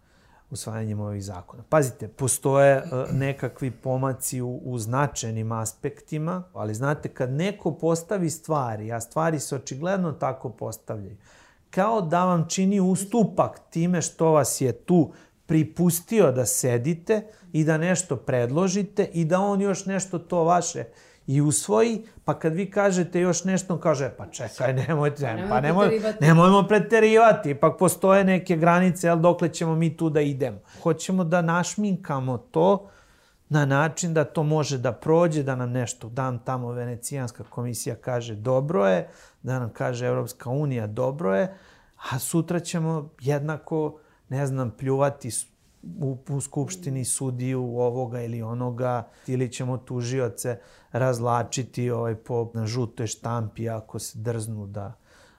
[0.50, 1.62] usvajanjem ovih zakona.
[1.68, 8.92] Pazite, postoje uh, nekakvi pomaci u, u značajnim aspektima, ali znate, kad neko postavi stvari,
[8.92, 11.16] a stvari se očigledno tako postavljaju,
[11.70, 15.12] kao da vam čini ustupak time što vas je tu
[15.46, 20.84] pripustio da sedite i da nešto predložite i da on još nešto to vaše
[21.26, 26.00] i usvoji, pa kad vi kažete još nešto, on kaže, pa čekaj, nemojte, pa nemoj,
[26.20, 30.58] nemojmo preterivati, ipak postoje neke granice, jel, dokle ćemo mi tu da idemo.
[30.82, 32.88] Hoćemo da našminkamo to
[33.48, 38.34] na način da to može da prođe, da nam nešto dan tamo Venecijanska komisija kaže
[38.34, 39.08] dobro je,
[39.42, 41.54] da nam kaže Evropska unija dobro je,
[42.10, 45.30] a sutra ćemo jednako, ne znam, pljuvati
[46.00, 50.58] u, u skupštini sudiju ovoga ili onoga, ili ćemo tužioce
[50.92, 54.92] razlačiti ovaj, po na žutoj štampi ako se drznu da,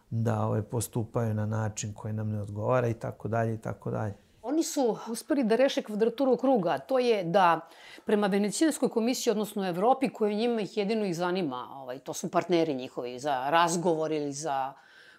[0.10, 4.14] da ovaj, postupaju na način koji nam ne odgovara i tako dalje i tako dalje.
[4.42, 6.78] Oni su uspeli da reše kvadraturu kruga.
[6.78, 7.60] To je da
[8.06, 12.74] prema Venecijanskoj komisiji, odnosno Evropi, koja njima ih jedino ih zanima, ovaj, to su partneri
[12.74, 14.74] njihovi za razgovor ili za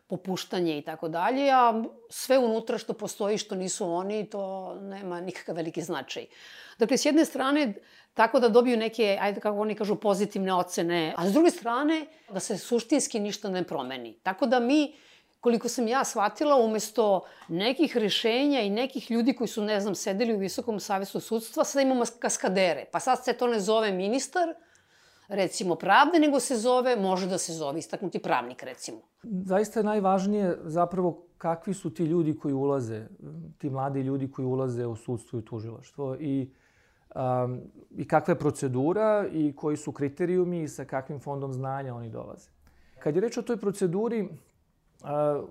[0.08, 5.56] popuštanje i tako dalje, a sve unutra što postoji što nisu oni, to nema nikakav
[5.56, 6.26] veliki značaj.
[6.78, 7.74] Dakle, s jedne strane,
[8.14, 12.40] tako da dobiju neke, ajde kako oni kažu, pozitivne ocene, a s druge strane, da
[12.40, 14.18] se suštinski ništa ne promeni.
[14.22, 14.94] Tako da mi,
[15.40, 20.34] koliko sam ja shvatila, umesto nekih rešenja i nekih ljudi koji su, ne znam, sedeli
[20.34, 22.84] u Visokom savjetu sudstva, sad imamo kaskadere.
[22.92, 24.54] Pa sad se to ne zove ministar,
[25.28, 28.98] recimo pravde, nego se zove, može da se zove istaknuti pravnik recimo.
[29.22, 33.06] Zaista je najvažnije zapravo kakvi su ti ljudi koji ulaze,
[33.58, 36.50] ti mladi ljudi koji ulaze u sudstvo i tužilaštvo i,
[37.14, 37.60] um,
[37.96, 42.50] i kakva je procedura i koji su kriterijumi i sa kakvim fondom znanja oni dolaze.
[42.98, 44.28] Kad je reč o toj proceduri, uh,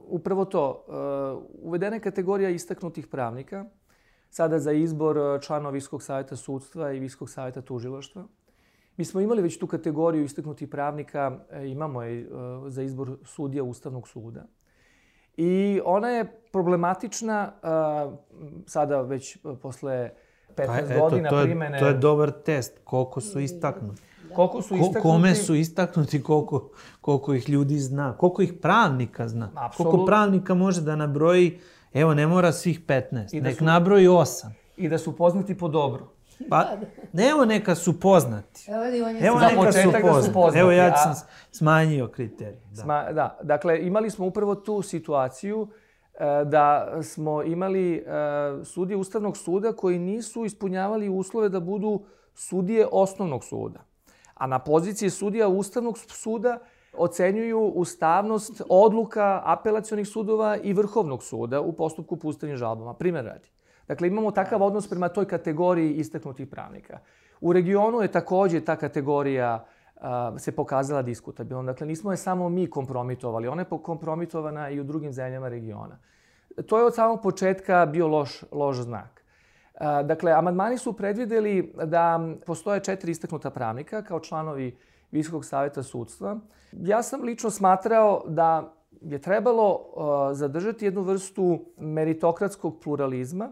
[0.08, 3.66] upravo to, uh, uvedena je kategorija istaknutih pravnika,
[4.30, 8.24] sada za izbor članova Viskog savjeta sudstva i Viskog savjeta tužilaštva.
[8.98, 12.28] Mi smo imali već tu kategoriju istaknutih pravnika, e, imamo je e,
[12.68, 14.46] za izbor sudija Ustavnog suda.
[15.38, 17.68] I ona je problematična e,
[18.66, 20.10] sada već posle
[20.56, 21.80] 15 pa, eto, godina to je, primene.
[21.80, 24.02] To je dobar test, koliko su istaknuti.
[24.30, 24.36] Da.
[24.36, 25.02] Koliko su istaknuti?
[25.02, 26.70] Kome su istaknuti, koliko,
[27.02, 29.52] koliko ih ljudi zna, koliko ih pravnika zna.
[29.56, 29.92] Absolut.
[29.92, 31.60] Koliko pravnika može da nabroji,
[31.94, 34.48] evo ne mora svih 15, nek su, nabroji 8.
[34.78, 36.17] I da su poznati po dobru.
[36.50, 36.66] Pa,
[37.32, 38.72] evo neka su poznati.
[38.72, 38.86] Evo,
[39.22, 40.04] evo neka su poznati.
[40.04, 40.60] Da su poznati.
[40.60, 41.14] Evo ja sam
[41.52, 42.60] smanjio kriterij.
[42.72, 42.82] Da.
[42.82, 45.68] Sma, da, dakle, imali smo upravo tu situaciju
[46.14, 48.04] e, da smo imali e,
[48.64, 52.02] sudije Ustavnog suda koji nisu ispunjavali uslove da budu
[52.34, 53.80] sudije osnovnog suda.
[54.34, 56.60] A na poziciji sudija Ustavnog suda
[56.94, 62.94] ocenjuju ustavnost odluka apelacionih sudova i Vrhovnog suda u postupku pustanju žalbama.
[62.94, 63.50] Primer radi.
[63.88, 67.00] Dakle, imamo takav odnos prema toj kategoriji istaknutih pravnika.
[67.42, 71.66] U regionu je takođe ta kategorija a, se pokazala diskutabilnom.
[71.66, 75.98] Dakle, nismo je samo mi kompromitovali, ona je kompromitovana i u drugim zemljama regiona.
[76.68, 79.24] To je od samog početka bio loš, loš znak.
[79.80, 84.78] A, dakle, amandmani su predvideli da postoje četiri istaknuta pravnika kao članovi
[85.12, 86.40] Visokog saveta sudstva.
[86.72, 90.04] Ja sam lično smatrao da je trebalo uh,
[90.38, 93.50] zadržati jednu vrstu meritokratskog pluralizma,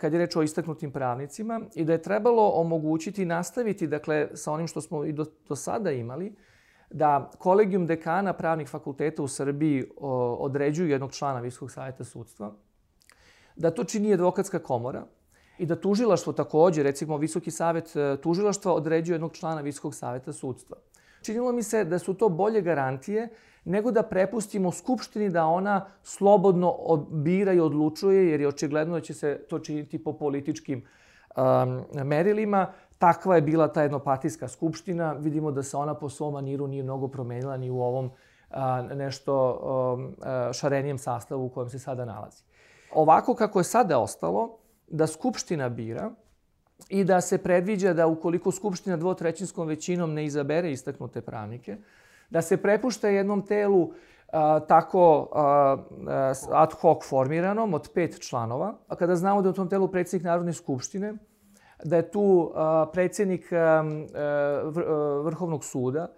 [0.00, 4.66] kad je reč o istaknutim pravnicima i da je trebalo omogućiti nastaviti dakle, sa onim
[4.66, 6.34] što smo i do, do sada imali,
[6.90, 12.52] da kolegijum dekana pravnih fakulteta u Srbiji o, određuju jednog člana Visokog savjeta sudstva,
[13.56, 15.06] da to čini advokatska komora
[15.58, 20.76] i da tužilaštvo takođe, recimo Visoki savet e, tužilaštva određuje jednog člana Visokog saveta sudstva.
[21.22, 23.28] Činilo mi se da su to bolje garantije
[23.64, 26.76] nego da prepustimo Skupštini da ona slobodno
[27.10, 30.82] bira i odlučuje, jer je očigledno da će se to činiti po političkim
[31.36, 32.72] um, merilima.
[32.98, 35.12] Takva je bila ta jednopatijska skupština.
[35.12, 38.10] Vidimo da se ona po svom maniru nije mnogo promenila ni u ovom
[38.50, 39.60] a, nešto
[39.94, 40.14] um,
[40.52, 42.42] šarenijem sastavu u kojem se sada nalazi.
[42.94, 46.10] Ovako kako je sada ostalo, da Skupština bira
[46.88, 51.76] i da se predviđa da ukoliko Skupština dvotrećinskom većinom ne izabere istaknute pravnike,
[52.30, 53.92] da se prepušta jednom telu
[54.32, 55.76] a, tako a,
[56.52, 60.24] ad hoc formiranom od pet članova, a kada znamo da je u tom telu predsjednik
[60.26, 61.14] Narodne skupštine,
[61.84, 63.82] da je tu a, predsjednik a,
[64.64, 66.12] vr, a, Vrhovnog suda,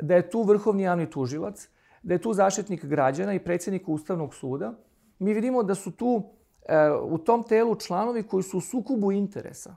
[0.00, 1.68] da je tu vrhovni javni tužilac,
[2.02, 4.72] da je tu zaštitnik građana i predsjednik Ustavnog suda,
[5.18, 6.22] mi vidimo da su tu
[6.66, 9.76] e, u tom telu članovi koji su u sukubu interesa.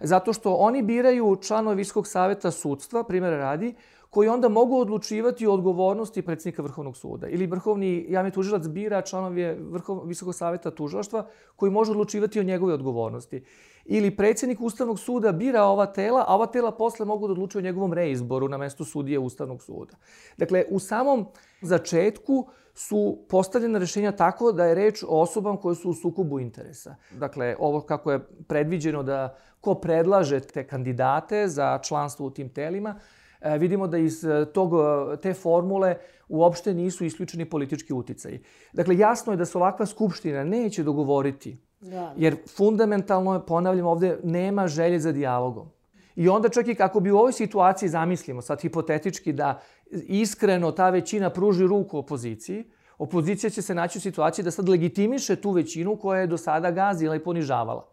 [0.00, 3.74] Zato što oni biraju članove Visokog saveta sudstva, primjera radi,
[4.10, 7.28] koji onda mogu odlučivati o odgovornosti predsjednika Vrhovnog suda.
[7.28, 12.74] Ili Vrhovni javni tužilac bira članove Vrhov, Visokog saveta tužilaštva koji može odlučivati o njegove
[12.74, 13.44] odgovornosti.
[13.84, 17.62] Ili predsjednik Ustavnog suda bira ova tela, a ova tela posle mogu da odlučuju o
[17.62, 19.96] njegovom reizboru na mestu sudije Ustavnog suda.
[20.36, 21.26] Dakle, u samom
[21.62, 26.96] začetku su postavljena rešenja tako da je reč o osobama koje su u sukubu interesa.
[27.18, 32.94] Dakle, ovo kako je predviđeno da ko predlaže te kandidate za članstvo u tim telima,
[33.40, 35.96] E, vidimo da iz e, tog, e, te formule
[36.28, 38.42] uopšte nisu isključeni politički uticaji.
[38.72, 42.14] Dakle, jasno je da se ovakva skupština neće dogovoriti, da.
[42.16, 45.68] jer fundamentalno, ponavljam ovde, nema želje za dijalogom.
[46.16, 50.90] I onda čak i kako bi u ovoj situaciji zamislimo, sad hipotetički, da iskreno ta
[50.90, 52.64] većina pruži ruku opoziciji,
[52.98, 56.70] opozicija će se naći u situaciji da sad legitimiše tu većinu koja je do sada
[56.70, 57.88] gazila i ponižavala.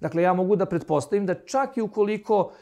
[0.00, 2.52] Dakle, ja mogu da pretpostavim da čak i ukoliko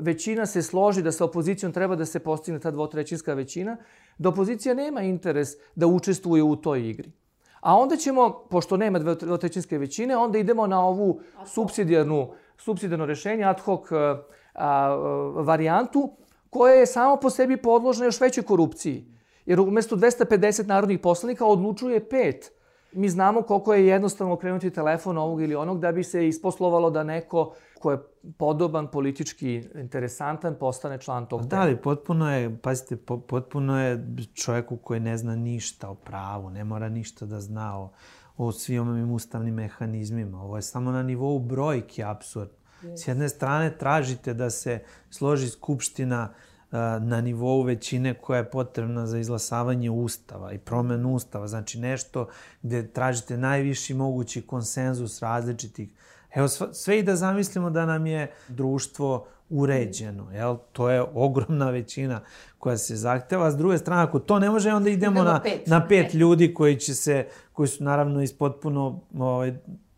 [0.00, 3.76] većina se složi da sa opozicijom treba da se postigne ta dvotrećinska većina,
[4.18, 7.12] da opozicija nema interes da učestvuje u toj igri.
[7.60, 13.60] A onda ćemo, pošto nema dvotrećinske većine, onda idemo na ovu subsidijarnu, subsidijarno rešenje, ad
[13.60, 14.22] hoc a,
[14.54, 14.94] a,
[15.34, 16.10] varijantu,
[16.50, 19.06] koja je samo po sebi podložna još većoj korupciji.
[19.46, 22.52] Jer umesto 250 narodnih poslanika odlučuje pet
[22.96, 27.02] mi znamo koliko je jednostavno okrenuti telefon ovog ili onog da bi se isposlovalo da
[27.02, 27.98] neko ko je
[28.38, 35.00] podoban, politički interesantan, postane član tog Da, ali potpuno je, pazite, potpuno je čovjeku koji
[35.00, 37.90] ne zna ništa o pravu, ne mora ništa da zna o,
[38.36, 40.42] o svim ovim ustavnim mehanizmima.
[40.42, 42.50] Ovo je samo na nivou brojki absurd.
[42.96, 44.80] S jedne strane tražite da se
[45.10, 46.55] složi skupština uh,
[47.00, 51.48] na nivou većine koja je potrebna za izglasavanje ustava i promenu ustava.
[51.48, 52.28] Znači nešto
[52.62, 55.88] gde tražite najviši mogući konsenzus različitih.
[56.34, 60.32] Evo, sve i da zamislimo da nam je društvo uređeno.
[60.32, 60.56] Jel?
[60.72, 62.20] To je ogromna većina
[62.58, 63.50] koja se zahteva.
[63.50, 65.66] S druge strane, ako to ne može, onda idemo, idemo na, pet.
[65.66, 69.54] na pet ljudi koji će se, koji su naravno iz potpuno, ovaj,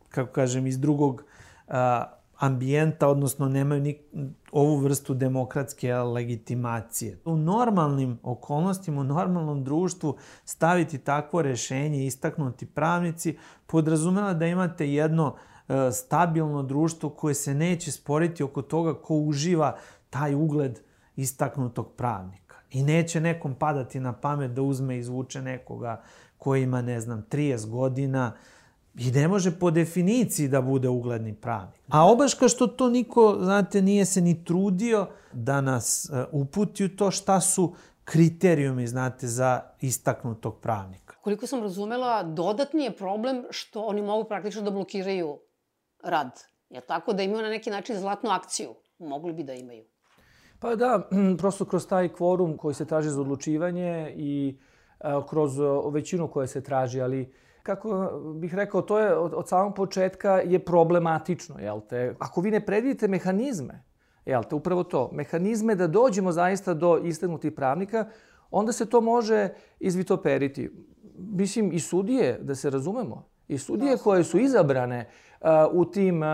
[0.09, 1.25] kako kažem, iz drugog
[1.69, 3.99] a, ambijenta, odnosno nemaju ni
[4.53, 7.19] ovu vrstu demokratske legitimacije.
[7.25, 15.35] U normalnim okolnostima, u normalnom društvu staviti takvo rešenje, istaknuti pravnici, podrazumela da imate jedno
[15.69, 19.77] e, stabilno društvo koje se neće sporiti oko toga ko uživa
[20.11, 20.79] taj ugled
[21.17, 22.57] istaknutog pravnika.
[22.71, 26.03] I neće nekom padati na pamet da uzme i izvuče nekoga
[26.39, 28.33] koji ima, ne znam, 30 godina,
[28.99, 31.81] I ne može po definiciji da bude ugledni pravnik.
[31.89, 36.85] A obaš kao što to niko, znate, nije se ni trudio da nas uh, uputi
[36.85, 41.15] u to šta su kriterijumi, znate, za istaknutog pravnika.
[41.21, 45.39] Koliko sam razumela, dodatni je problem što oni mogu praktično da blokiraju
[46.03, 46.31] rad.
[46.71, 48.75] Je tako da imaju na neki način zlatnu akciju?
[48.99, 49.85] Mogli bi da imaju.
[50.61, 51.09] Pa da,
[51.41, 54.59] prosto kroz taj kvorum koji se traži za odlučivanje i
[55.01, 57.29] uh, kroz uh, većinu koja se traži, ali uh,
[57.69, 62.15] kako bih rekao, to je od, od samog početka je problematično, jel te?
[62.19, 63.83] Ako vi ne predvidite mehanizme,
[64.27, 68.07] jel te, upravo to, mehanizme da dođemo zaista do istegnutih pravnika,
[68.51, 69.49] onda se to može
[69.81, 70.71] izvitoperiti.
[71.19, 75.09] Mislim, i sudije, da se razumemo, i sudije da, koje su izabrane
[75.41, 76.29] uh, u, tim, uh,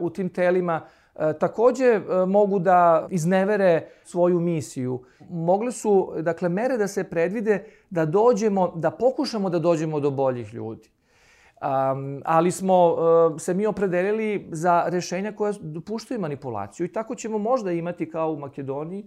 [0.00, 1.05] u tim telima, E,
[1.40, 5.00] takođe e, mogu da iznevere svoju misiju.
[5.30, 10.54] Mogle su, dakle, mere da se predvide da dođemo, da pokušamo da dođemo do boljih
[10.54, 10.90] ljudi.
[11.56, 17.38] Um, ali smo uh, se mi opredelili za rešenja koja dopuštaju manipulaciju i tako ćemo
[17.38, 19.06] možda imati kao u Makedoniji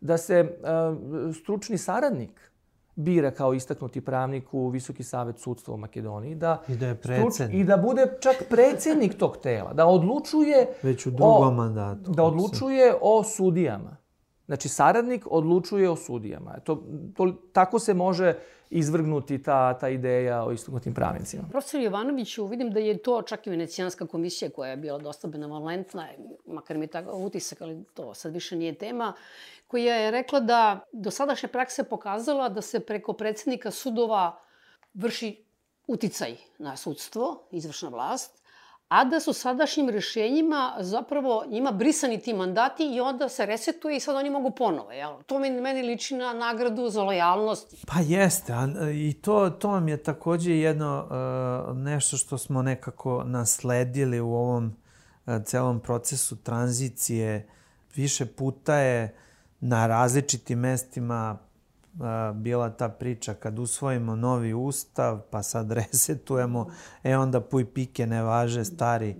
[0.00, 2.50] da se uh, stručni saradnik
[2.96, 6.34] bira kao istaknuti pravnik u Visoki savet sudstva u Makedoniji.
[6.34, 7.60] Da I da je predsednik.
[7.60, 9.72] I da bude čak predsednik tog tela.
[9.72, 10.66] Da odlučuje...
[10.82, 12.10] Već u drugom o, mandatu.
[12.10, 13.96] Da odlučuje o sudijama.
[14.46, 16.60] Znači, saradnik odlučuje o sudijama.
[16.64, 16.82] To,
[17.16, 18.34] to, tako se može
[18.70, 21.42] izvrgnuti ta, ta ideja o istaknutim pravnicima.
[21.50, 26.08] Profesor Jovanoviću, vidim da je to čak i venecijanska komisija koja je bila dosta benevolentna,
[26.46, 29.12] makar mi je tako utisak, ali to sad više nije tema,
[29.66, 34.40] koja je rekla da do sadašnje prakse pokazala da se preko predsednika sudova
[34.94, 35.44] vrši
[35.86, 38.45] uticaj na sudstvo, izvršna vlast,
[38.88, 44.00] a da su sadašnjim rešenjima zapravo njima brisani ti mandati i onda se resetuje i
[44.00, 44.92] sad oni mogu ponovo.
[44.92, 45.22] Jel?
[45.26, 47.84] To meni, meni liči na nagradu za lojalnost.
[47.86, 51.06] Pa jeste, a, i to, to vam je takođe jedno
[51.70, 54.76] uh, nešto što smo nekako nasledili u ovom
[55.26, 57.48] uh, celom procesu tranzicije.
[57.94, 59.16] Više puta je
[59.60, 61.38] na različitim mestima
[62.34, 66.66] bila ta priča kad usvojimo novi ustav, pa sad resetujemo,
[67.02, 69.16] e onda puj pike ne važe stari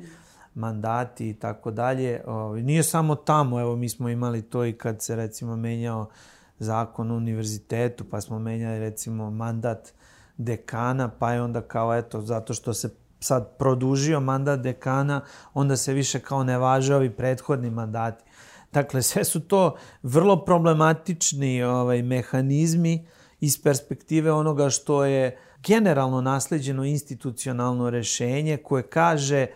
[0.55, 2.23] mandati i tako dalje.
[2.63, 6.09] Nije samo tamo, evo mi smo imali to i kad se recimo menjao
[6.59, 9.93] zakon o univerzitetu, pa smo menjali recimo mandat
[10.37, 15.21] dekana, pa je onda kao eto, zato što se sad produžio mandat dekana,
[15.55, 18.25] onda se više kao ne važe ovi prethodni mandati.
[18.73, 23.07] Dakle, sve su to vrlo problematični ovaj, mehanizmi
[23.41, 29.47] iz perspektive onoga što je generalno nasleđeno institucionalno rešenje koje kaže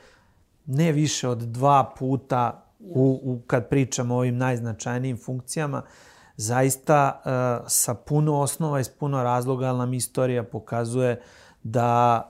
[0.66, 5.82] ne više od dva puta u, u, kad pričamo o ovim najznačajnijim funkcijama,
[6.36, 11.20] zaista uh, sa puno osnova i s puno razloga, nam istorija pokazuje
[11.62, 12.22] da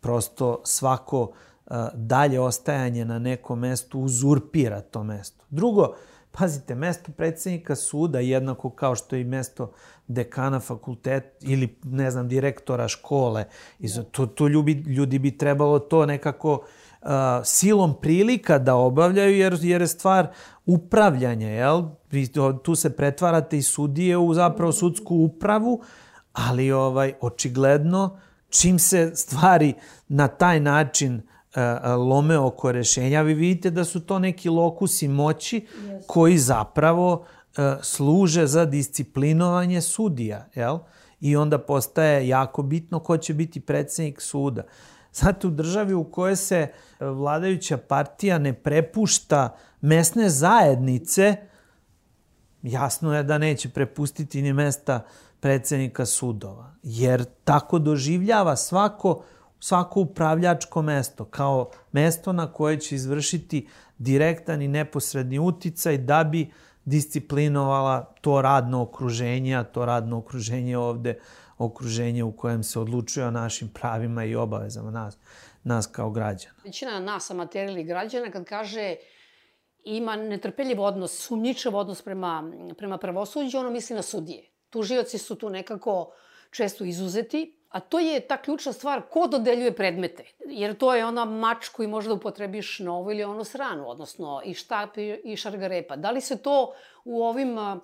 [0.00, 5.44] prosto svako uh, dalje ostajanje na nekom mestu uzurpira to mesto.
[5.50, 5.94] Drugo,
[6.32, 9.72] Pazite, mesto predsednika suda, jednako kao što i mesto
[10.06, 13.44] dekana fakulteta ili, ne znam, direktora škole.
[13.78, 17.08] Za to, to ljudi, ljudi bi trebalo to nekako uh,
[17.44, 20.26] silom prilika da obavljaju, jer, jer je stvar
[20.66, 21.82] upravljanja, jel?
[22.10, 22.28] Vi,
[22.62, 25.82] tu se pretvarate i sudije u zapravo sudsku upravu,
[26.32, 28.18] ali ovaj očigledno
[28.50, 29.74] čim se stvari
[30.08, 31.22] na taj način
[31.98, 36.02] lome oko rešenja, vi vidite da su to neki lokusi moći yes.
[36.06, 37.24] koji zapravo
[37.82, 40.78] služe za disciplinovanje sudija, jel?
[41.20, 44.62] I onda postaje jako bitno ko će biti predsednik suda.
[45.12, 46.68] Znate, u državi u kojoj se
[47.00, 51.36] vladajuća partija ne prepušta mesne zajednice,
[52.62, 55.04] jasno je da neće prepustiti ni mesta
[55.40, 56.74] predsednika sudova.
[56.82, 59.22] Jer tako doživljava svako
[59.62, 66.52] svako upravljačko mesto kao mesto na koje će izvršiti direktan i neposredni uticaj da bi
[66.84, 71.18] disciplinovala to radno okruženje, a to radno okruženje ovde
[71.58, 75.18] okruženje u kojem se odlučuje o našim pravima i obavezama nas,
[75.64, 76.54] nas kao građana.
[76.64, 78.96] Većina nas amaterili građana kad kaže
[79.84, 84.50] ima netrpeljiv odnos, sumnjičav odnos prema, prema pravosuđu, ono misli na sudije.
[84.70, 86.12] Tužioci su tu nekako
[86.50, 90.24] često izuzeti, A to je ta ključna stvar, ko dodeljuje predmete.
[90.46, 94.54] Jer to je ona mač koji možda upotrebiš na ovo ili ono sranu, odnosno i
[94.54, 95.96] štap i šargarepa.
[95.96, 96.72] Da li se to
[97.04, 97.78] u ovim, a,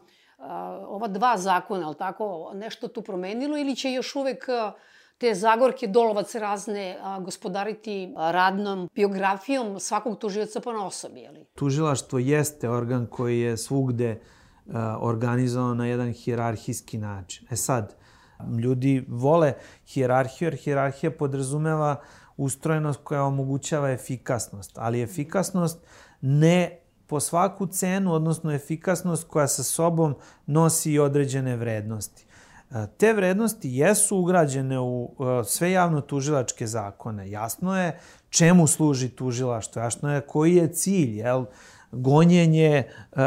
[0.89, 4.47] ova dva zakona, ali tako, nešto tu promenilo ili će još uvek
[5.19, 11.47] te Zagorke Dolovac razne a, gospodariti radnom biografijom svakog tužioca po osobi, jeli?
[11.55, 14.21] Tužilaštvo jeste organ koji je svugde
[14.73, 17.47] a, organizovan na jedan hirarhijski način.
[17.51, 17.97] E sad,
[18.61, 19.53] Ljudi vole
[19.87, 22.01] hijerarhiju, jer hijerarhija podrazumeva
[22.37, 25.79] ustrojenost koja omogućava efikasnost, ali efikasnost
[26.21, 30.15] ne po svaku cenu, odnosno efikasnost koja sa sobom
[30.47, 32.27] nosi i određene vrednosti.
[32.71, 37.31] E, te vrednosti jesu ugrađene u e, sve javno-tužilačke zakone.
[37.31, 37.99] Jasno je
[38.31, 41.45] čemu služi tužilaštvo, jasno je koji je cilj, jel?
[41.93, 43.19] gonjenje uh,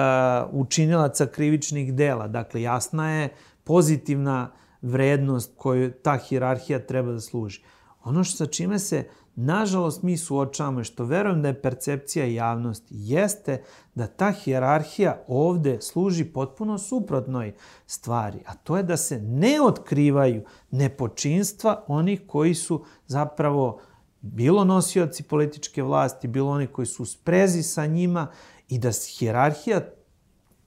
[0.52, 2.28] učinilaca krivičnih dela.
[2.28, 3.30] Dakle, jasna je
[3.64, 4.52] pozitivna
[4.82, 7.62] vrednost koju ta hirarhija treba da služi.
[8.04, 12.88] Ono što sa čime se, nažalost, mi suočavamo i što verujem da je percepcija javnosti,
[12.90, 13.64] jeste
[13.96, 17.54] da ta hirarhija ovde služi potpuno suprotnoj
[17.86, 23.80] stvari, a to je da se ne otkrivaju nepočinstva onih koji su zapravo
[24.22, 28.28] bilo nosioci političke vlasti, bilo oni koji su sprezi sa njima
[28.68, 29.82] i da hirarhija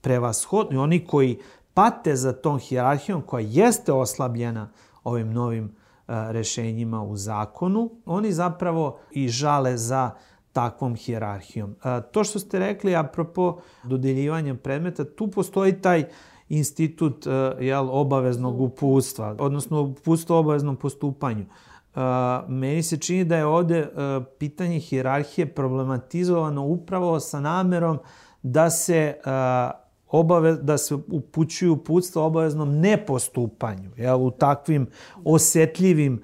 [0.01, 1.39] prevashodno, oni koji
[1.75, 4.69] pate za tom hijerarhijom koja jeste oslabljena
[5.03, 5.71] ovim novim e,
[6.07, 10.11] rešenjima u zakonu, oni zapravo i žale za
[10.51, 11.75] takvom hijerarhijom.
[11.83, 16.05] E, to što ste rekli, apropo dodeljivanja predmeta, tu postoji taj
[16.49, 17.25] institut
[17.59, 21.45] jel, obaveznog uputstva, odnosno uputstvo obaveznom postupanju.
[22.47, 23.89] Meni se čini da je ovde
[24.39, 27.99] pitanje hirarhije problematizovano upravo sa namerom
[28.43, 29.15] da se
[30.07, 34.87] obave, da se upućuju uputstva obaveznom nepostupanju jel, u takvim
[35.23, 36.23] osetljivim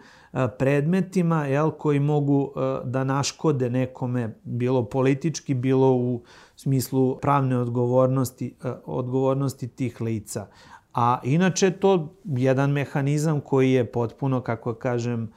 [0.58, 2.52] predmetima jel, koji mogu
[2.86, 6.22] da naškode nekome, bilo politički, bilo u
[6.56, 8.56] smislu pravne odgovornosti,
[8.86, 10.48] odgovornosti tih lica.
[10.94, 15.32] A inače to jedan mehanizam koji je potpuno, kako kažem,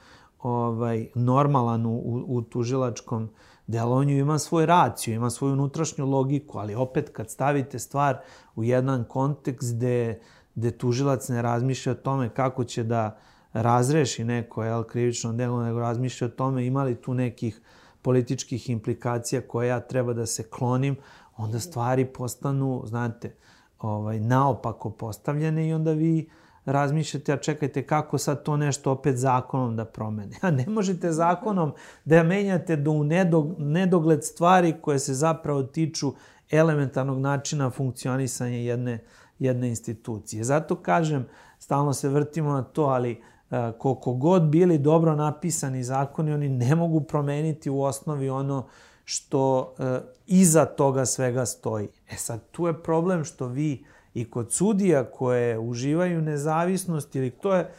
[0.45, 3.29] ovaj, normalan u, u tužilačkom
[3.67, 8.17] delovanju, ima svoj raciju, ima svoju unutrašnju logiku, ali opet kad stavite stvar
[8.55, 10.19] u jedan kontekst gde,
[10.55, 13.17] gde tužilac ne razmišlja o tome kako će da
[13.53, 17.61] razreši neko jel, krivično delo, nego razmišlja o tome ima li tu nekih
[18.01, 20.95] političkih implikacija koje ja treba da se klonim,
[21.37, 23.35] onda stvari postanu, znate,
[23.79, 26.29] ovaj, naopako postavljene i onda vi
[26.65, 30.37] razmišljate, a čekajte kako sad to nešto opet zakonom da promene.
[30.41, 31.73] A ne možete zakonom
[32.05, 33.03] da menjate do u
[33.57, 36.13] nedogled stvari koje se zapravo tiču
[36.51, 38.99] elementarnog načina funkcionisanja jedne,
[39.39, 40.43] jedne institucije.
[40.43, 41.25] Zato kažem,
[41.59, 43.21] stalno se vrtimo na to, ali
[43.77, 48.67] koliko god bili dobro napisani zakoni, oni ne mogu promeniti u osnovi ono
[49.05, 51.87] što e, iza toga svega stoji.
[52.11, 53.85] E sad, tu je problem što vi
[54.15, 57.69] i kod sudija koje uživaju nezavisnost ili to je,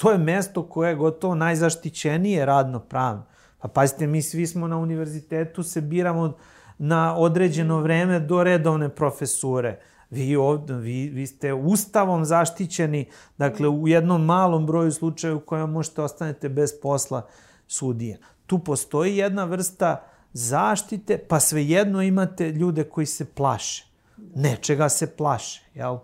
[0.00, 3.26] to je mesto koje je gotovo najzaštićenije radno pravno.
[3.58, 6.32] Pa pazite, mi svi smo na univerzitetu, se biramo
[6.78, 9.80] na određeno vreme do redovne profesure.
[10.10, 13.08] Vi, ovde, vi, vi ste ustavom zaštićeni,
[13.38, 17.26] dakle u jednom malom broju slučaja u kojem možete ostanete bez posla
[17.66, 18.18] sudije.
[18.46, 23.95] Tu postoji jedna vrsta zaštite, pa svejedno imate ljude koji se plaše
[24.34, 25.98] nečega se plaše, jel?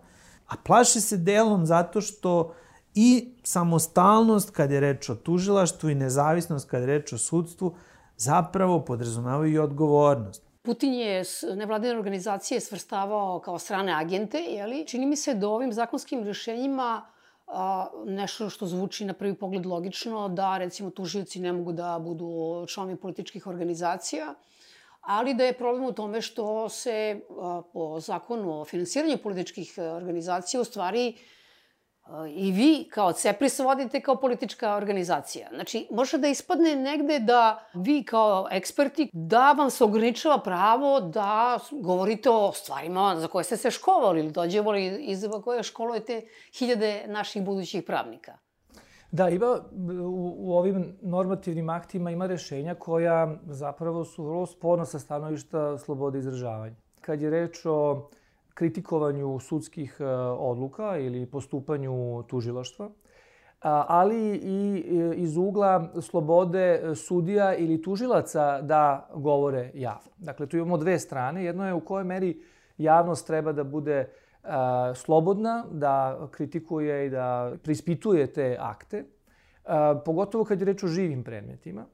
[0.47, 2.55] A plaše se delom zato što
[2.95, 7.75] i samostalnost kad je reč o tužilaštvu i nezavisnost kad je reč o sudstvu
[8.17, 10.43] zapravo podrazumavaju i odgovornost.
[10.63, 14.87] Putin je nevladine organizacije svrstavao kao strane agente, jeli?
[14.87, 17.07] Čini mi se da ovim zakonskim rešenjima
[17.47, 22.65] a, nešto što zvuči na prvi pogled logično, da recimo tužioci ne mogu da budu
[22.69, 24.35] članovi političkih organizacija,
[25.03, 27.21] ali da je problem u tome što se
[27.73, 31.15] po zakonu o finansiranju političkih e, organizacija u stvari e,
[32.31, 35.49] i vi kao CEPRIS vodite kao politička organizacija.
[35.55, 41.59] Znači, može da ispadne negde da vi kao eksperti, da vam se ograničava pravo da
[41.71, 46.23] govorite o stvarima za koje ste se školovali ili dođevali iz koje školujete
[46.59, 48.39] hiljade naših budućih pravnika.
[49.13, 49.61] Da, ima
[50.05, 56.19] u, u ovim normativnim aktima ima rešenja koja zapravo su vrlo sporno sa stanovišta slobode
[56.19, 56.75] izražavanja.
[57.01, 58.09] Kad je reč o
[58.55, 60.05] kritikovanju sudskih e,
[60.39, 62.91] odluka ili postupanju tužilaštva,
[63.89, 64.85] ali i
[65.17, 70.11] iz ugla slobode sudija ili tužilaca da govore javno.
[70.19, 71.45] Dakle, tu imamo dve strane.
[71.45, 72.43] Jedno je u kojoj meri
[72.79, 74.09] javnost treba da bude
[74.95, 79.05] slobodna da kritikuje i da prispituje te akte,
[80.05, 81.87] pogotovo kad je reč o živim predmetima.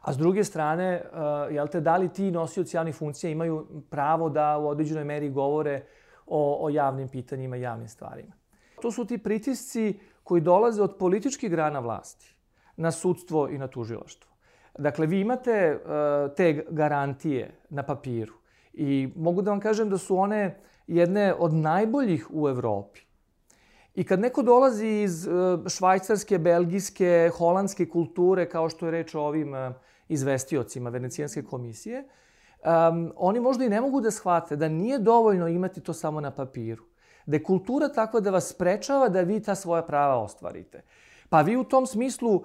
[0.00, 1.02] A s druge strane,
[1.50, 5.82] jel te, da li ti nosioci javnih funkcija imaju pravo da u određenoj meri govore
[6.26, 8.32] o, o javnim pitanjima i javnim stvarima.
[8.82, 12.34] To su ti pritisci koji dolaze od političkih grana vlasti
[12.76, 14.30] na sudstvo i na tužilaštvo.
[14.78, 15.80] Dakle, vi imate
[16.36, 18.34] te garantije na papiru
[18.72, 23.00] i mogu da vam kažem da su one jedne od najboljih u Evropi.
[23.94, 25.30] I kad neko dolazi iz e,
[25.68, 29.72] švajcarske, belgijske, holandske kulture, kao što je reč o ovim e,
[30.08, 32.04] izvestiocima Venecijanske komisije,
[32.64, 36.30] um, oni možda i ne mogu da shvate da nije dovoljno imati to samo na
[36.30, 36.84] papiru.
[37.26, 40.82] Da je kultura takva da vas sprečava da vi ta svoja prava ostvarite.
[41.30, 42.44] Pa vi u tom smislu uh,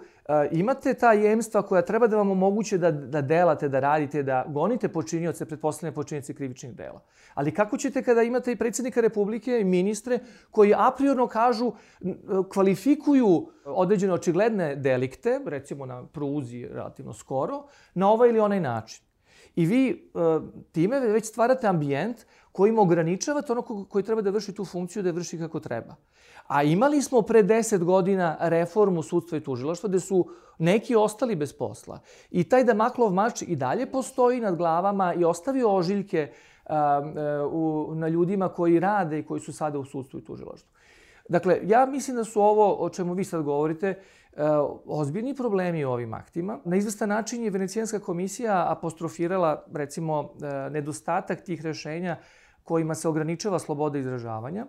[0.52, 4.88] imate ta jemstva koja treba da vam omoguće da, da delate, da radite, da gonite
[4.88, 7.02] počinioce, pretpostavljene počinioce krivičnih dela.
[7.34, 10.20] Ali kako ćete kada imate i predsjednika Republike i ministre
[10.52, 11.72] koji a priorno kažu,
[12.54, 17.64] kvalifikuju određene očigledne delikte, recimo na pruzi relativno skoro,
[17.94, 19.06] na ovaj ili onaj način.
[19.56, 20.12] I vi
[20.72, 22.26] time već stvarate ambijent
[22.56, 25.96] kojim ograničavate ono koji treba da vrši tu funkciju, da je vrši kako treba.
[26.48, 30.22] A imali smo pre 10 godina reformu sudstva i tužilaštva gde su
[30.60, 32.00] neki ostali bez posla.
[32.32, 36.32] I taj Damaklov mač i dalje postoji nad glavama i ostavio ožiljke
[36.66, 40.70] a, a, u, na ljudima koji rade i koji su sada u sudstvu i tužilaštvu.
[41.30, 44.00] Dakle, ja mislim da su ovo o čemu vi sad govorite
[44.86, 46.60] ozbiljni problemi u ovim aktima.
[46.66, 50.34] Na izvestan način je Venecijanska komisija apostrofirala, recimo,
[50.72, 52.18] nedostatak tih rešenja
[52.66, 54.66] kojima se ograničava sloboda izražavanja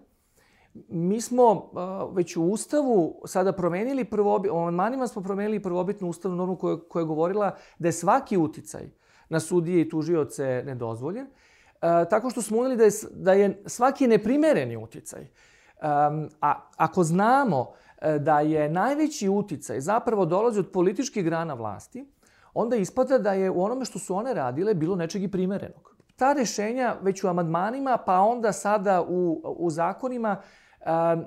[0.88, 6.36] Mi smo uh, već u Ustavu sada promenili prvobi, o amandmanima smo promenili prvobitnu ustavnu
[6.36, 8.90] normu koja, koja je govorila da je svaki uticaj
[9.28, 14.06] na sudije i tužioce nedozvoljen, uh, tako što smo uneli da je, da je svaki
[14.06, 15.20] neprimereni uticaj.
[15.20, 22.06] Um, a ako znamo uh, da je najveći uticaj zapravo dolazi od političkih grana vlasti,
[22.54, 25.95] onda ispada da je u onome što su one radile bilo nečeg i primerenog.
[26.16, 30.42] Ta rešenja već u amadmanima, pa onda sada u, u zakonima,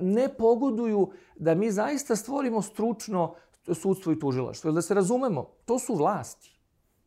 [0.02, 3.36] ne pogoduju da mi zaista stvorimo stručno
[3.74, 4.72] sudstvo i tužilaštvo.
[4.72, 6.60] Da se razumemo, to su vlasti.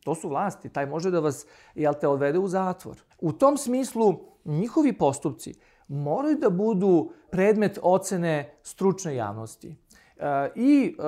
[0.03, 0.69] To su vlasti.
[0.69, 3.01] Taj može da vas, jel te, odvede u zatvor.
[3.21, 4.15] U tom smislu,
[4.45, 5.53] njihovi postupci
[5.87, 9.75] moraju da budu predmet ocene stručne javnosti
[10.55, 11.03] i e,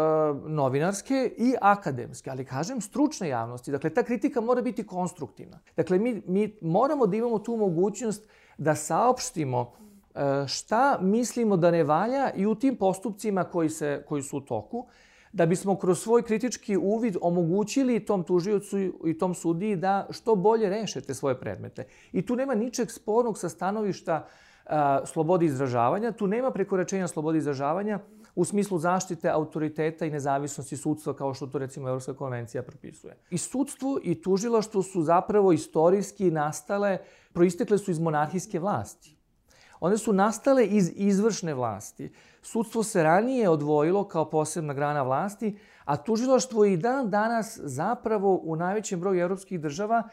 [0.50, 3.72] novinarske i akademske, ali kažem stručne javnosti.
[3.72, 5.60] Dakle, ta kritika mora biti konstruktivna.
[5.78, 9.72] Dakle, mi, mi moramo da imamo tu mogućnost da saopštimo
[10.16, 14.42] e, šta mislimo da ne valja i u tim postupcima koji, se, koji su u
[14.42, 14.86] toku,
[15.34, 20.70] da bismo kroz svoj kritički uvid omogućili tom tužiocu i tom sudiji da što bolje
[20.70, 21.86] rešete svoje predmete.
[22.12, 24.28] I tu nema ničeg spornog sa stanovišta
[24.66, 28.00] a, slobode izražavanja, tu nema prekoračenja slobode izražavanja,
[28.36, 33.18] u smislu zaštite autoriteta i nezavisnosti sudstva, kao što to recimo Evropska konvencija propisuje.
[33.30, 36.98] I sudstvo i tužilaštvo su zapravo istorijski nastale,
[37.34, 39.16] proistekle su iz monarhijske vlasti.
[39.80, 42.12] One su nastale iz izvršne vlasti.
[42.42, 48.56] Sudstvo se ranije odvojilo kao posebna grana vlasti, a tužilaštvo i dan danas zapravo u
[48.56, 50.04] najvećem broju evropskih država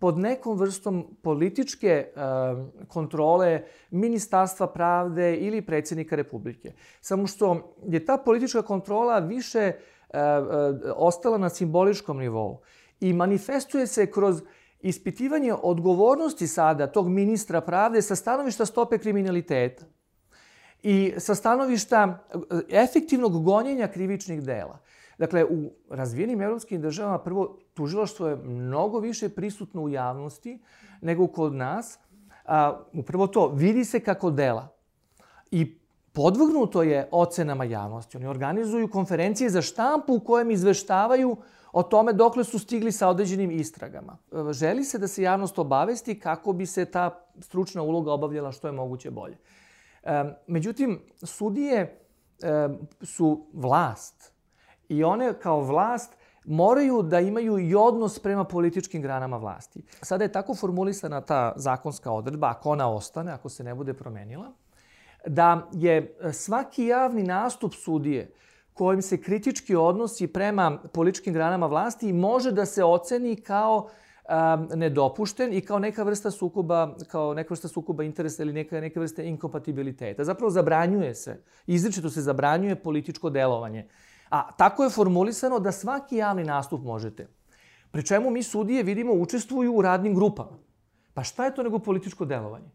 [0.00, 6.72] pod nekom vrstom političke uh, kontrole Ministarstva pravde ili predsjednika Republike.
[7.00, 10.16] Samo što je ta politička kontrola više uh,
[10.96, 12.60] ostala na simboličkom nivou
[13.00, 14.42] i manifestuje se kroz
[14.80, 19.84] ispitivanje odgovornosti sada tog ministra pravde sa stanovišta stope kriminaliteta
[20.82, 22.26] i sa stanovišta
[22.68, 24.78] efektivnog gonjenja krivičnih dela.
[25.20, 30.58] Dakle, u razvijenim evropskim državama prvo tužilaštvo je mnogo više prisutno u javnosti
[31.00, 31.98] nego kod nas.
[32.44, 34.68] A, upravo to, vidi se kako dela.
[35.50, 35.76] I
[36.12, 38.16] podvrgnuto je ocenama javnosti.
[38.16, 41.36] Oni organizuju konferencije za štampu u kojem izveštavaju
[41.72, 44.16] o tome dokle su stigli sa određenim istragama.
[44.50, 48.72] Želi se da se javnost obavesti kako bi se ta stručna uloga obavljala što je
[48.72, 49.36] moguće bolje.
[50.46, 52.00] Međutim, sudije
[53.02, 54.39] su vlast
[54.90, 59.82] i one kao vlast moraju da imaju i odnos prema političkim granama vlasti.
[60.02, 64.52] Sada je tako formulisana ta zakonska odredba, ako ona ostane, ako se ne bude promenila,
[65.26, 68.32] da je svaki javni nastup sudije
[68.74, 73.88] kojim se kritički odnosi prema političkim granama vlasti može da se oceni kao
[74.30, 79.00] um, nedopušten i kao neka vrsta sukoba, kao neka vrsta sukoba interesa ili neka, neka
[79.00, 80.24] vrsta inkompatibiliteta.
[80.24, 83.86] Zapravo zabranjuje se, izričito se zabranjuje političko delovanje.
[84.30, 87.28] A tako je formulisano da svaki javni nastup možete.
[87.90, 90.58] Pri čemu mi sudije vidimo učestvuju u radnim grupama.
[91.14, 92.70] Pa šta je to nego političko delovanje?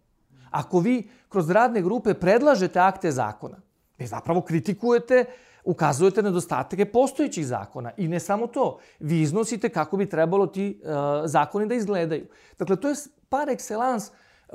[0.51, 3.57] Ako vi kroz radne grupe predlažete akte zakona,
[3.97, 5.25] vi zapravo kritikujete,
[5.63, 7.91] ukazujete nedostatke postojećih zakona.
[7.97, 10.89] I ne samo to, vi iznosite kako bi trebalo ti uh,
[11.25, 12.27] zakoni da izgledaju.
[12.59, 12.95] Dakle, to je
[13.29, 14.11] par excellence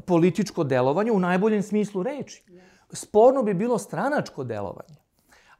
[0.06, 2.44] političko delovanje u najboljem smislu reči.
[2.92, 4.96] Sporno bi bilo stranačko delovanje,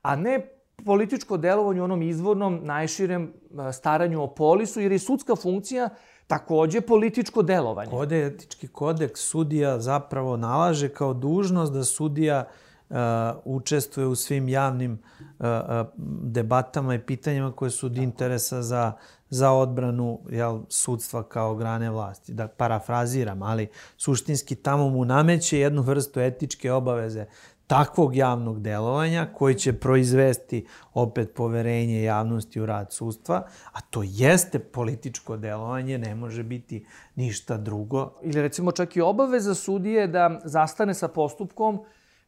[0.03, 3.25] a ne političko delovanje u onom izvornom, najširem
[3.69, 5.89] e, staranju o polisu, jer je sudska funkcija
[6.27, 7.91] takođe političko delovanje.
[7.91, 12.45] Kode, etički kodeks sudija zapravo nalaže kao dužnost da sudija
[12.91, 12.97] uh,
[13.45, 15.87] učestvuje u svim javnim uh, uh,
[16.23, 18.93] debatama i pitanjima koje su od interesa za,
[19.31, 22.33] za odbranu jel, sudstva kao grane vlasti.
[22.35, 27.27] Da parafraziram, ali suštinski tamo mu nameće jednu vrstu etičke obaveze
[27.71, 34.59] takvog javnog delovanja koji će proizvesti opet poverenje javnosti u rad sudstva, a to jeste
[34.59, 38.13] političko delovanje, ne može biti ništa drugo.
[38.23, 41.79] Ili recimo čak i obaveza sudije da zastane sa postupkom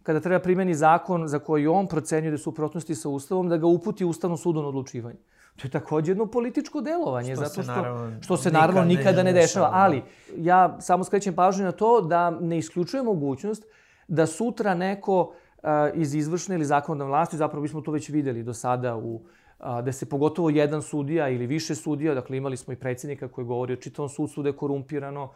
[0.03, 3.57] kada treba primeni zakon za koji on procenjuje da su u protnosti sa Ustavom, da
[3.57, 5.19] ga uputi Ustavnom sudu na odlučivanje.
[5.57, 9.33] To je takođe jedno političko delovanje, što zato što, naravno, što se naravno nikada ne
[9.33, 9.71] dešava.
[9.73, 10.03] Ali
[10.37, 13.65] ja samo skrećem pažnju na to da ne isključuje mogućnost
[14.13, 18.55] da sutra neko uh, iz izvršne ili zakonodavne vlasti, zapravo bismo to već videli do
[18.55, 19.21] sada u
[19.63, 23.73] da se pogotovo jedan sudija ili više sudija, dakle imali smo i predsjednika koji govori
[23.73, 25.31] o čitavom sudstvu da je korumpirano,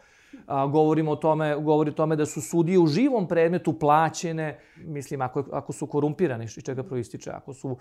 [0.47, 5.21] a, govorimo o tome, govori o tome da su sudije u živom predmetu plaćene, mislim,
[5.21, 7.77] ako, ako su korumpirane, iz čega proističe, ako su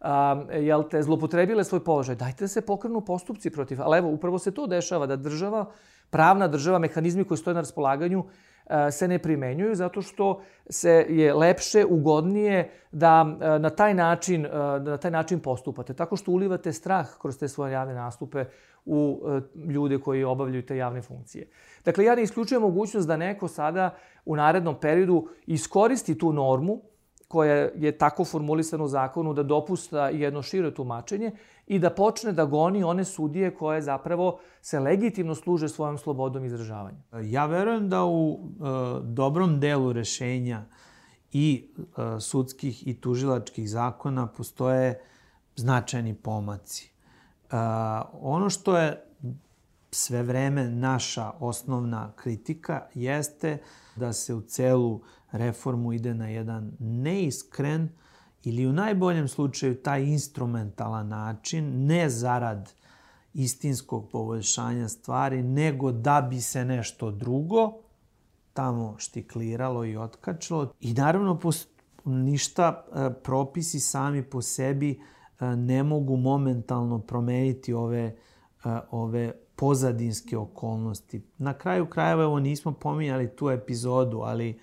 [0.00, 3.82] a, jel te, zlopotrebile svoj položaj, dajte da se pokrenu postupci protiv.
[3.82, 5.66] Ali evo, upravo se to dešava, da država,
[6.10, 8.24] pravna država, mehanizmi koji stoje na raspolaganju,
[8.90, 13.24] se ne primenjuju zato što se je lepše, ugodnije da
[13.58, 14.46] na taj način,
[14.80, 15.94] na taj način postupate.
[15.94, 18.44] Tako što ulivate strah kroz te svoje javne nastupe
[18.84, 19.22] u
[19.68, 21.46] ljude koji obavljaju te javne funkcije.
[21.84, 23.94] Dakle, ja ne isključujem mogućnost da neko sada
[24.24, 26.80] u narednom periodu iskoristi tu normu
[27.30, 31.30] koja je tako formulisana u zakonu da dopusta jedno šire tumačenje
[31.66, 36.98] i da počne da goni one sudije koje zapravo se legitimno služe svojom slobodom izražavanja.
[37.22, 38.64] Ja verujem da u e,
[39.02, 40.64] dobrom delu rešenja
[41.32, 45.00] i e, sudskih i tužilačkih zakona postoje
[45.56, 46.90] značajni pomaci.
[46.90, 47.56] E,
[48.20, 49.04] ono što je
[49.90, 53.58] sve vreme naša osnovna kritika jeste
[53.96, 55.00] da se u celu
[55.32, 57.88] reformu ide na jedan neiskren
[58.44, 62.72] ili u najboljem slučaju taj instrumentalan način, ne zarad
[63.34, 67.72] istinskog poboljšanja stvari, nego da bi se nešto drugo
[68.52, 70.72] tamo štikliralo i otkačilo.
[70.80, 71.38] I naravno,
[72.04, 74.90] ništa e, propisi sami po sebi
[75.40, 78.16] e, ne mogu momentalno promeniti ove,
[78.64, 81.22] e, ove pozadinske okolnosti.
[81.38, 84.60] Na kraju krajeva, evo nismo pominjali tu epizodu, ali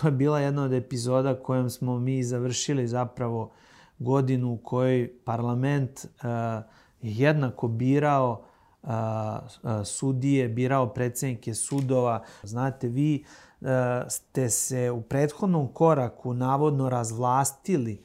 [0.00, 3.50] to je bila jedna od epizoda kojom smo mi završili zapravo
[3.98, 6.30] godinu u kojoj parlament uh,
[7.02, 8.44] jednako birao
[8.82, 8.90] uh,
[9.84, 12.24] sudije, birao predsednike sudova.
[12.42, 13.24] Znate, vi
[13.60, 13.68] uh,
[14.08, 18.04] ste se u prethodnom koraku navodno razvlastili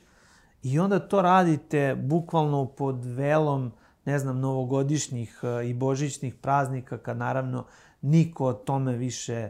[0.64, 3.72] i onda to radite bukvalno pod velom
[4.06, 7.66] ne znam, novogodišnjih i božićnih praznika, kad naravno
[8.02, 9.50] niko o tome više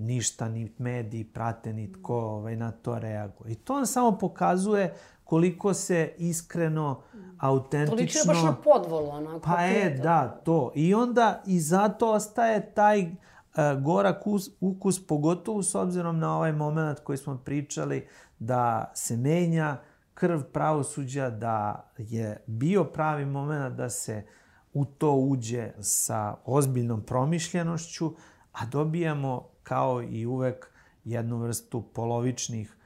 [0.00, 3.52] ništa, ni mediji prate, ni tko ovaj, na to reaguje.
[3.52, 4.94] I to nam samo pokazuje
[5.24, 7.02] koliko se iskreno,
[7.38, 7.96] autentično...
[7.96, 9.40] To liči baš na podvolu, onako.
[9.40, 10.72] Pa je, da, to.
[10.74, 16.52] I onda i zato ostaje taj uh, gorak us, ukus, pogotovo s obzirom na ovaj
[16.52, 19.76] moment koji smo pričali, da se menja
[20.14, 24.26] krv pravosuđa, da je bio pravi moment da se
[24.72, 28.12] u to uđe sa ozbiljnom promišljenošću,
[28.52, 30.66] a dobijamo kao i uvek
[31.04, 32.76] jednu vrstu polovičnih,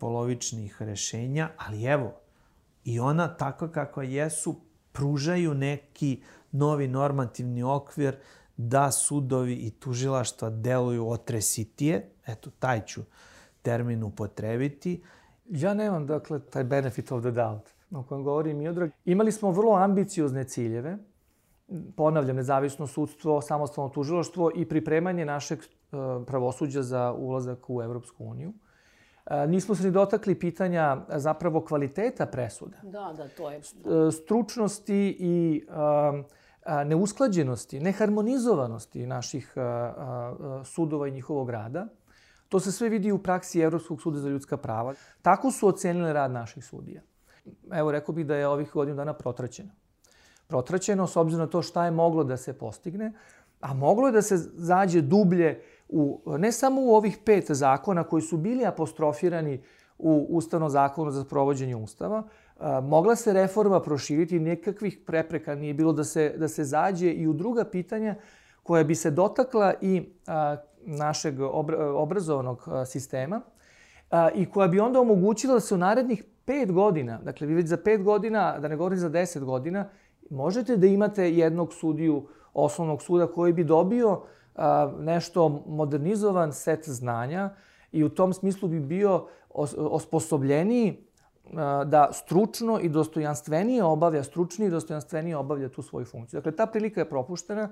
[0.00, 2.12] polovičnih rešenja, ali evo,
[2.84, 4.54] i ona takva kakva jesu,
[4.92, 6.22] pružaju neki
[6.52, 8.16] novi normativni okvir
[8.56, 13.02] da sudovi i tužilaštva deluju otresitije, eto, taj ću
[13.62, 15.02] termin upotrebiti.
[15.48, 18.90] Ja nemam, dakle, taj benefit of the doubt o kojem govori Miodrag.
[19.04, 20.98] Imali smo vrlo ambiciozne ciljeve,
[21.96, 25.58] ponavljam, nezavisno sudstvo, samostalno tužiloštvo i pripremanje našeg
[26.26, 28.52] pravosuđa za ulazak u Evropsku uniju.
[29.26, 32.76] E, nismo se ni dotakli pitanja zapravo kvaliteta presuda.
[32.82, 33.60] Da, da, to je.
[34.12, 35.66] Stručnosti i
[36.86, 39.54] neusklađenosti, neharmonizovanosti naših
[40.64, 41.86] sudova i njihovog rada.
[42.48, 44.94] To se sve vidi u praksi Evropskog suda za ljudska prava.
[45.22, 47.02] Tako su ocenili rad naših sudija.
[47.72, 49.70] Evo, rekao bih da je ovih godinu dana protraćeno
[50.48, 53.12] protraćeno s obzirom na to šta je moglo da se postigne,
[53.60, 58.22] a moglo je da se zađe dublje u, ne samo u ovih pet zakona koji
[58.22, 59.60] su bili apostrofirani
[59.98, 62.22] u Ustavnom zakonu za provođenje Ustava,
[62.58, 67.28] a, mogla se reforma proširiti, nekakvih prepreka nije bilo da se, da se zađe i
[67.28, 68.14] u druga pitanja
[68.62, 73.40] koja bi se dotakla i a, našeg obra, obrazovanog a, sistema
[74.10, 77.66] a, i koja bi onda omogućila da se u narednih pet godina, dakle vi već
[77.66, 79.88] za pet godina, da ne govorim za deset godina,
[80.30, 84.22] možete da imate jednog sudiju osnovnog suda koji bi dobio
[84.98, 87.50] nešto modernizovan set znanja
[87.92, 89.26] i u tom smislu bi bio
[89.76, 91.04] osposobljeniji
[91.84, 96.38] da stručno i dostojanstvenije obavlja, stručni i dostojanstvenije obavlja tu svoju funkciju.
[96.40, 97.68] Dakle, ta prilika je propuštena.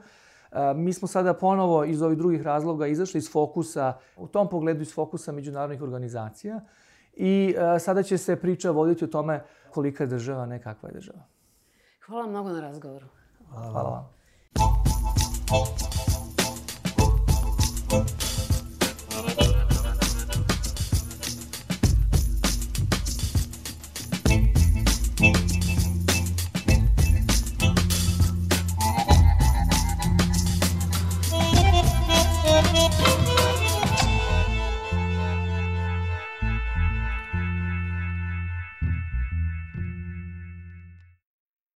[0.75, 4.95] Mi smo sada ponovo iz ovih drugih razloga izašli iz fokusa, u tom pogledu iz
[4.95, 6.61] fokusa međunarodnih organizacija
[7.13, 11.23] i sada će se priča voditi o tome kolika je država, ne kakva je država.
[12.07, 13.07] Hvala mnogo na razgovoru.
[13.51, 14.09] Hvala.
[15.49, 15.96] Hvala.
[17.89, 18.26] Thank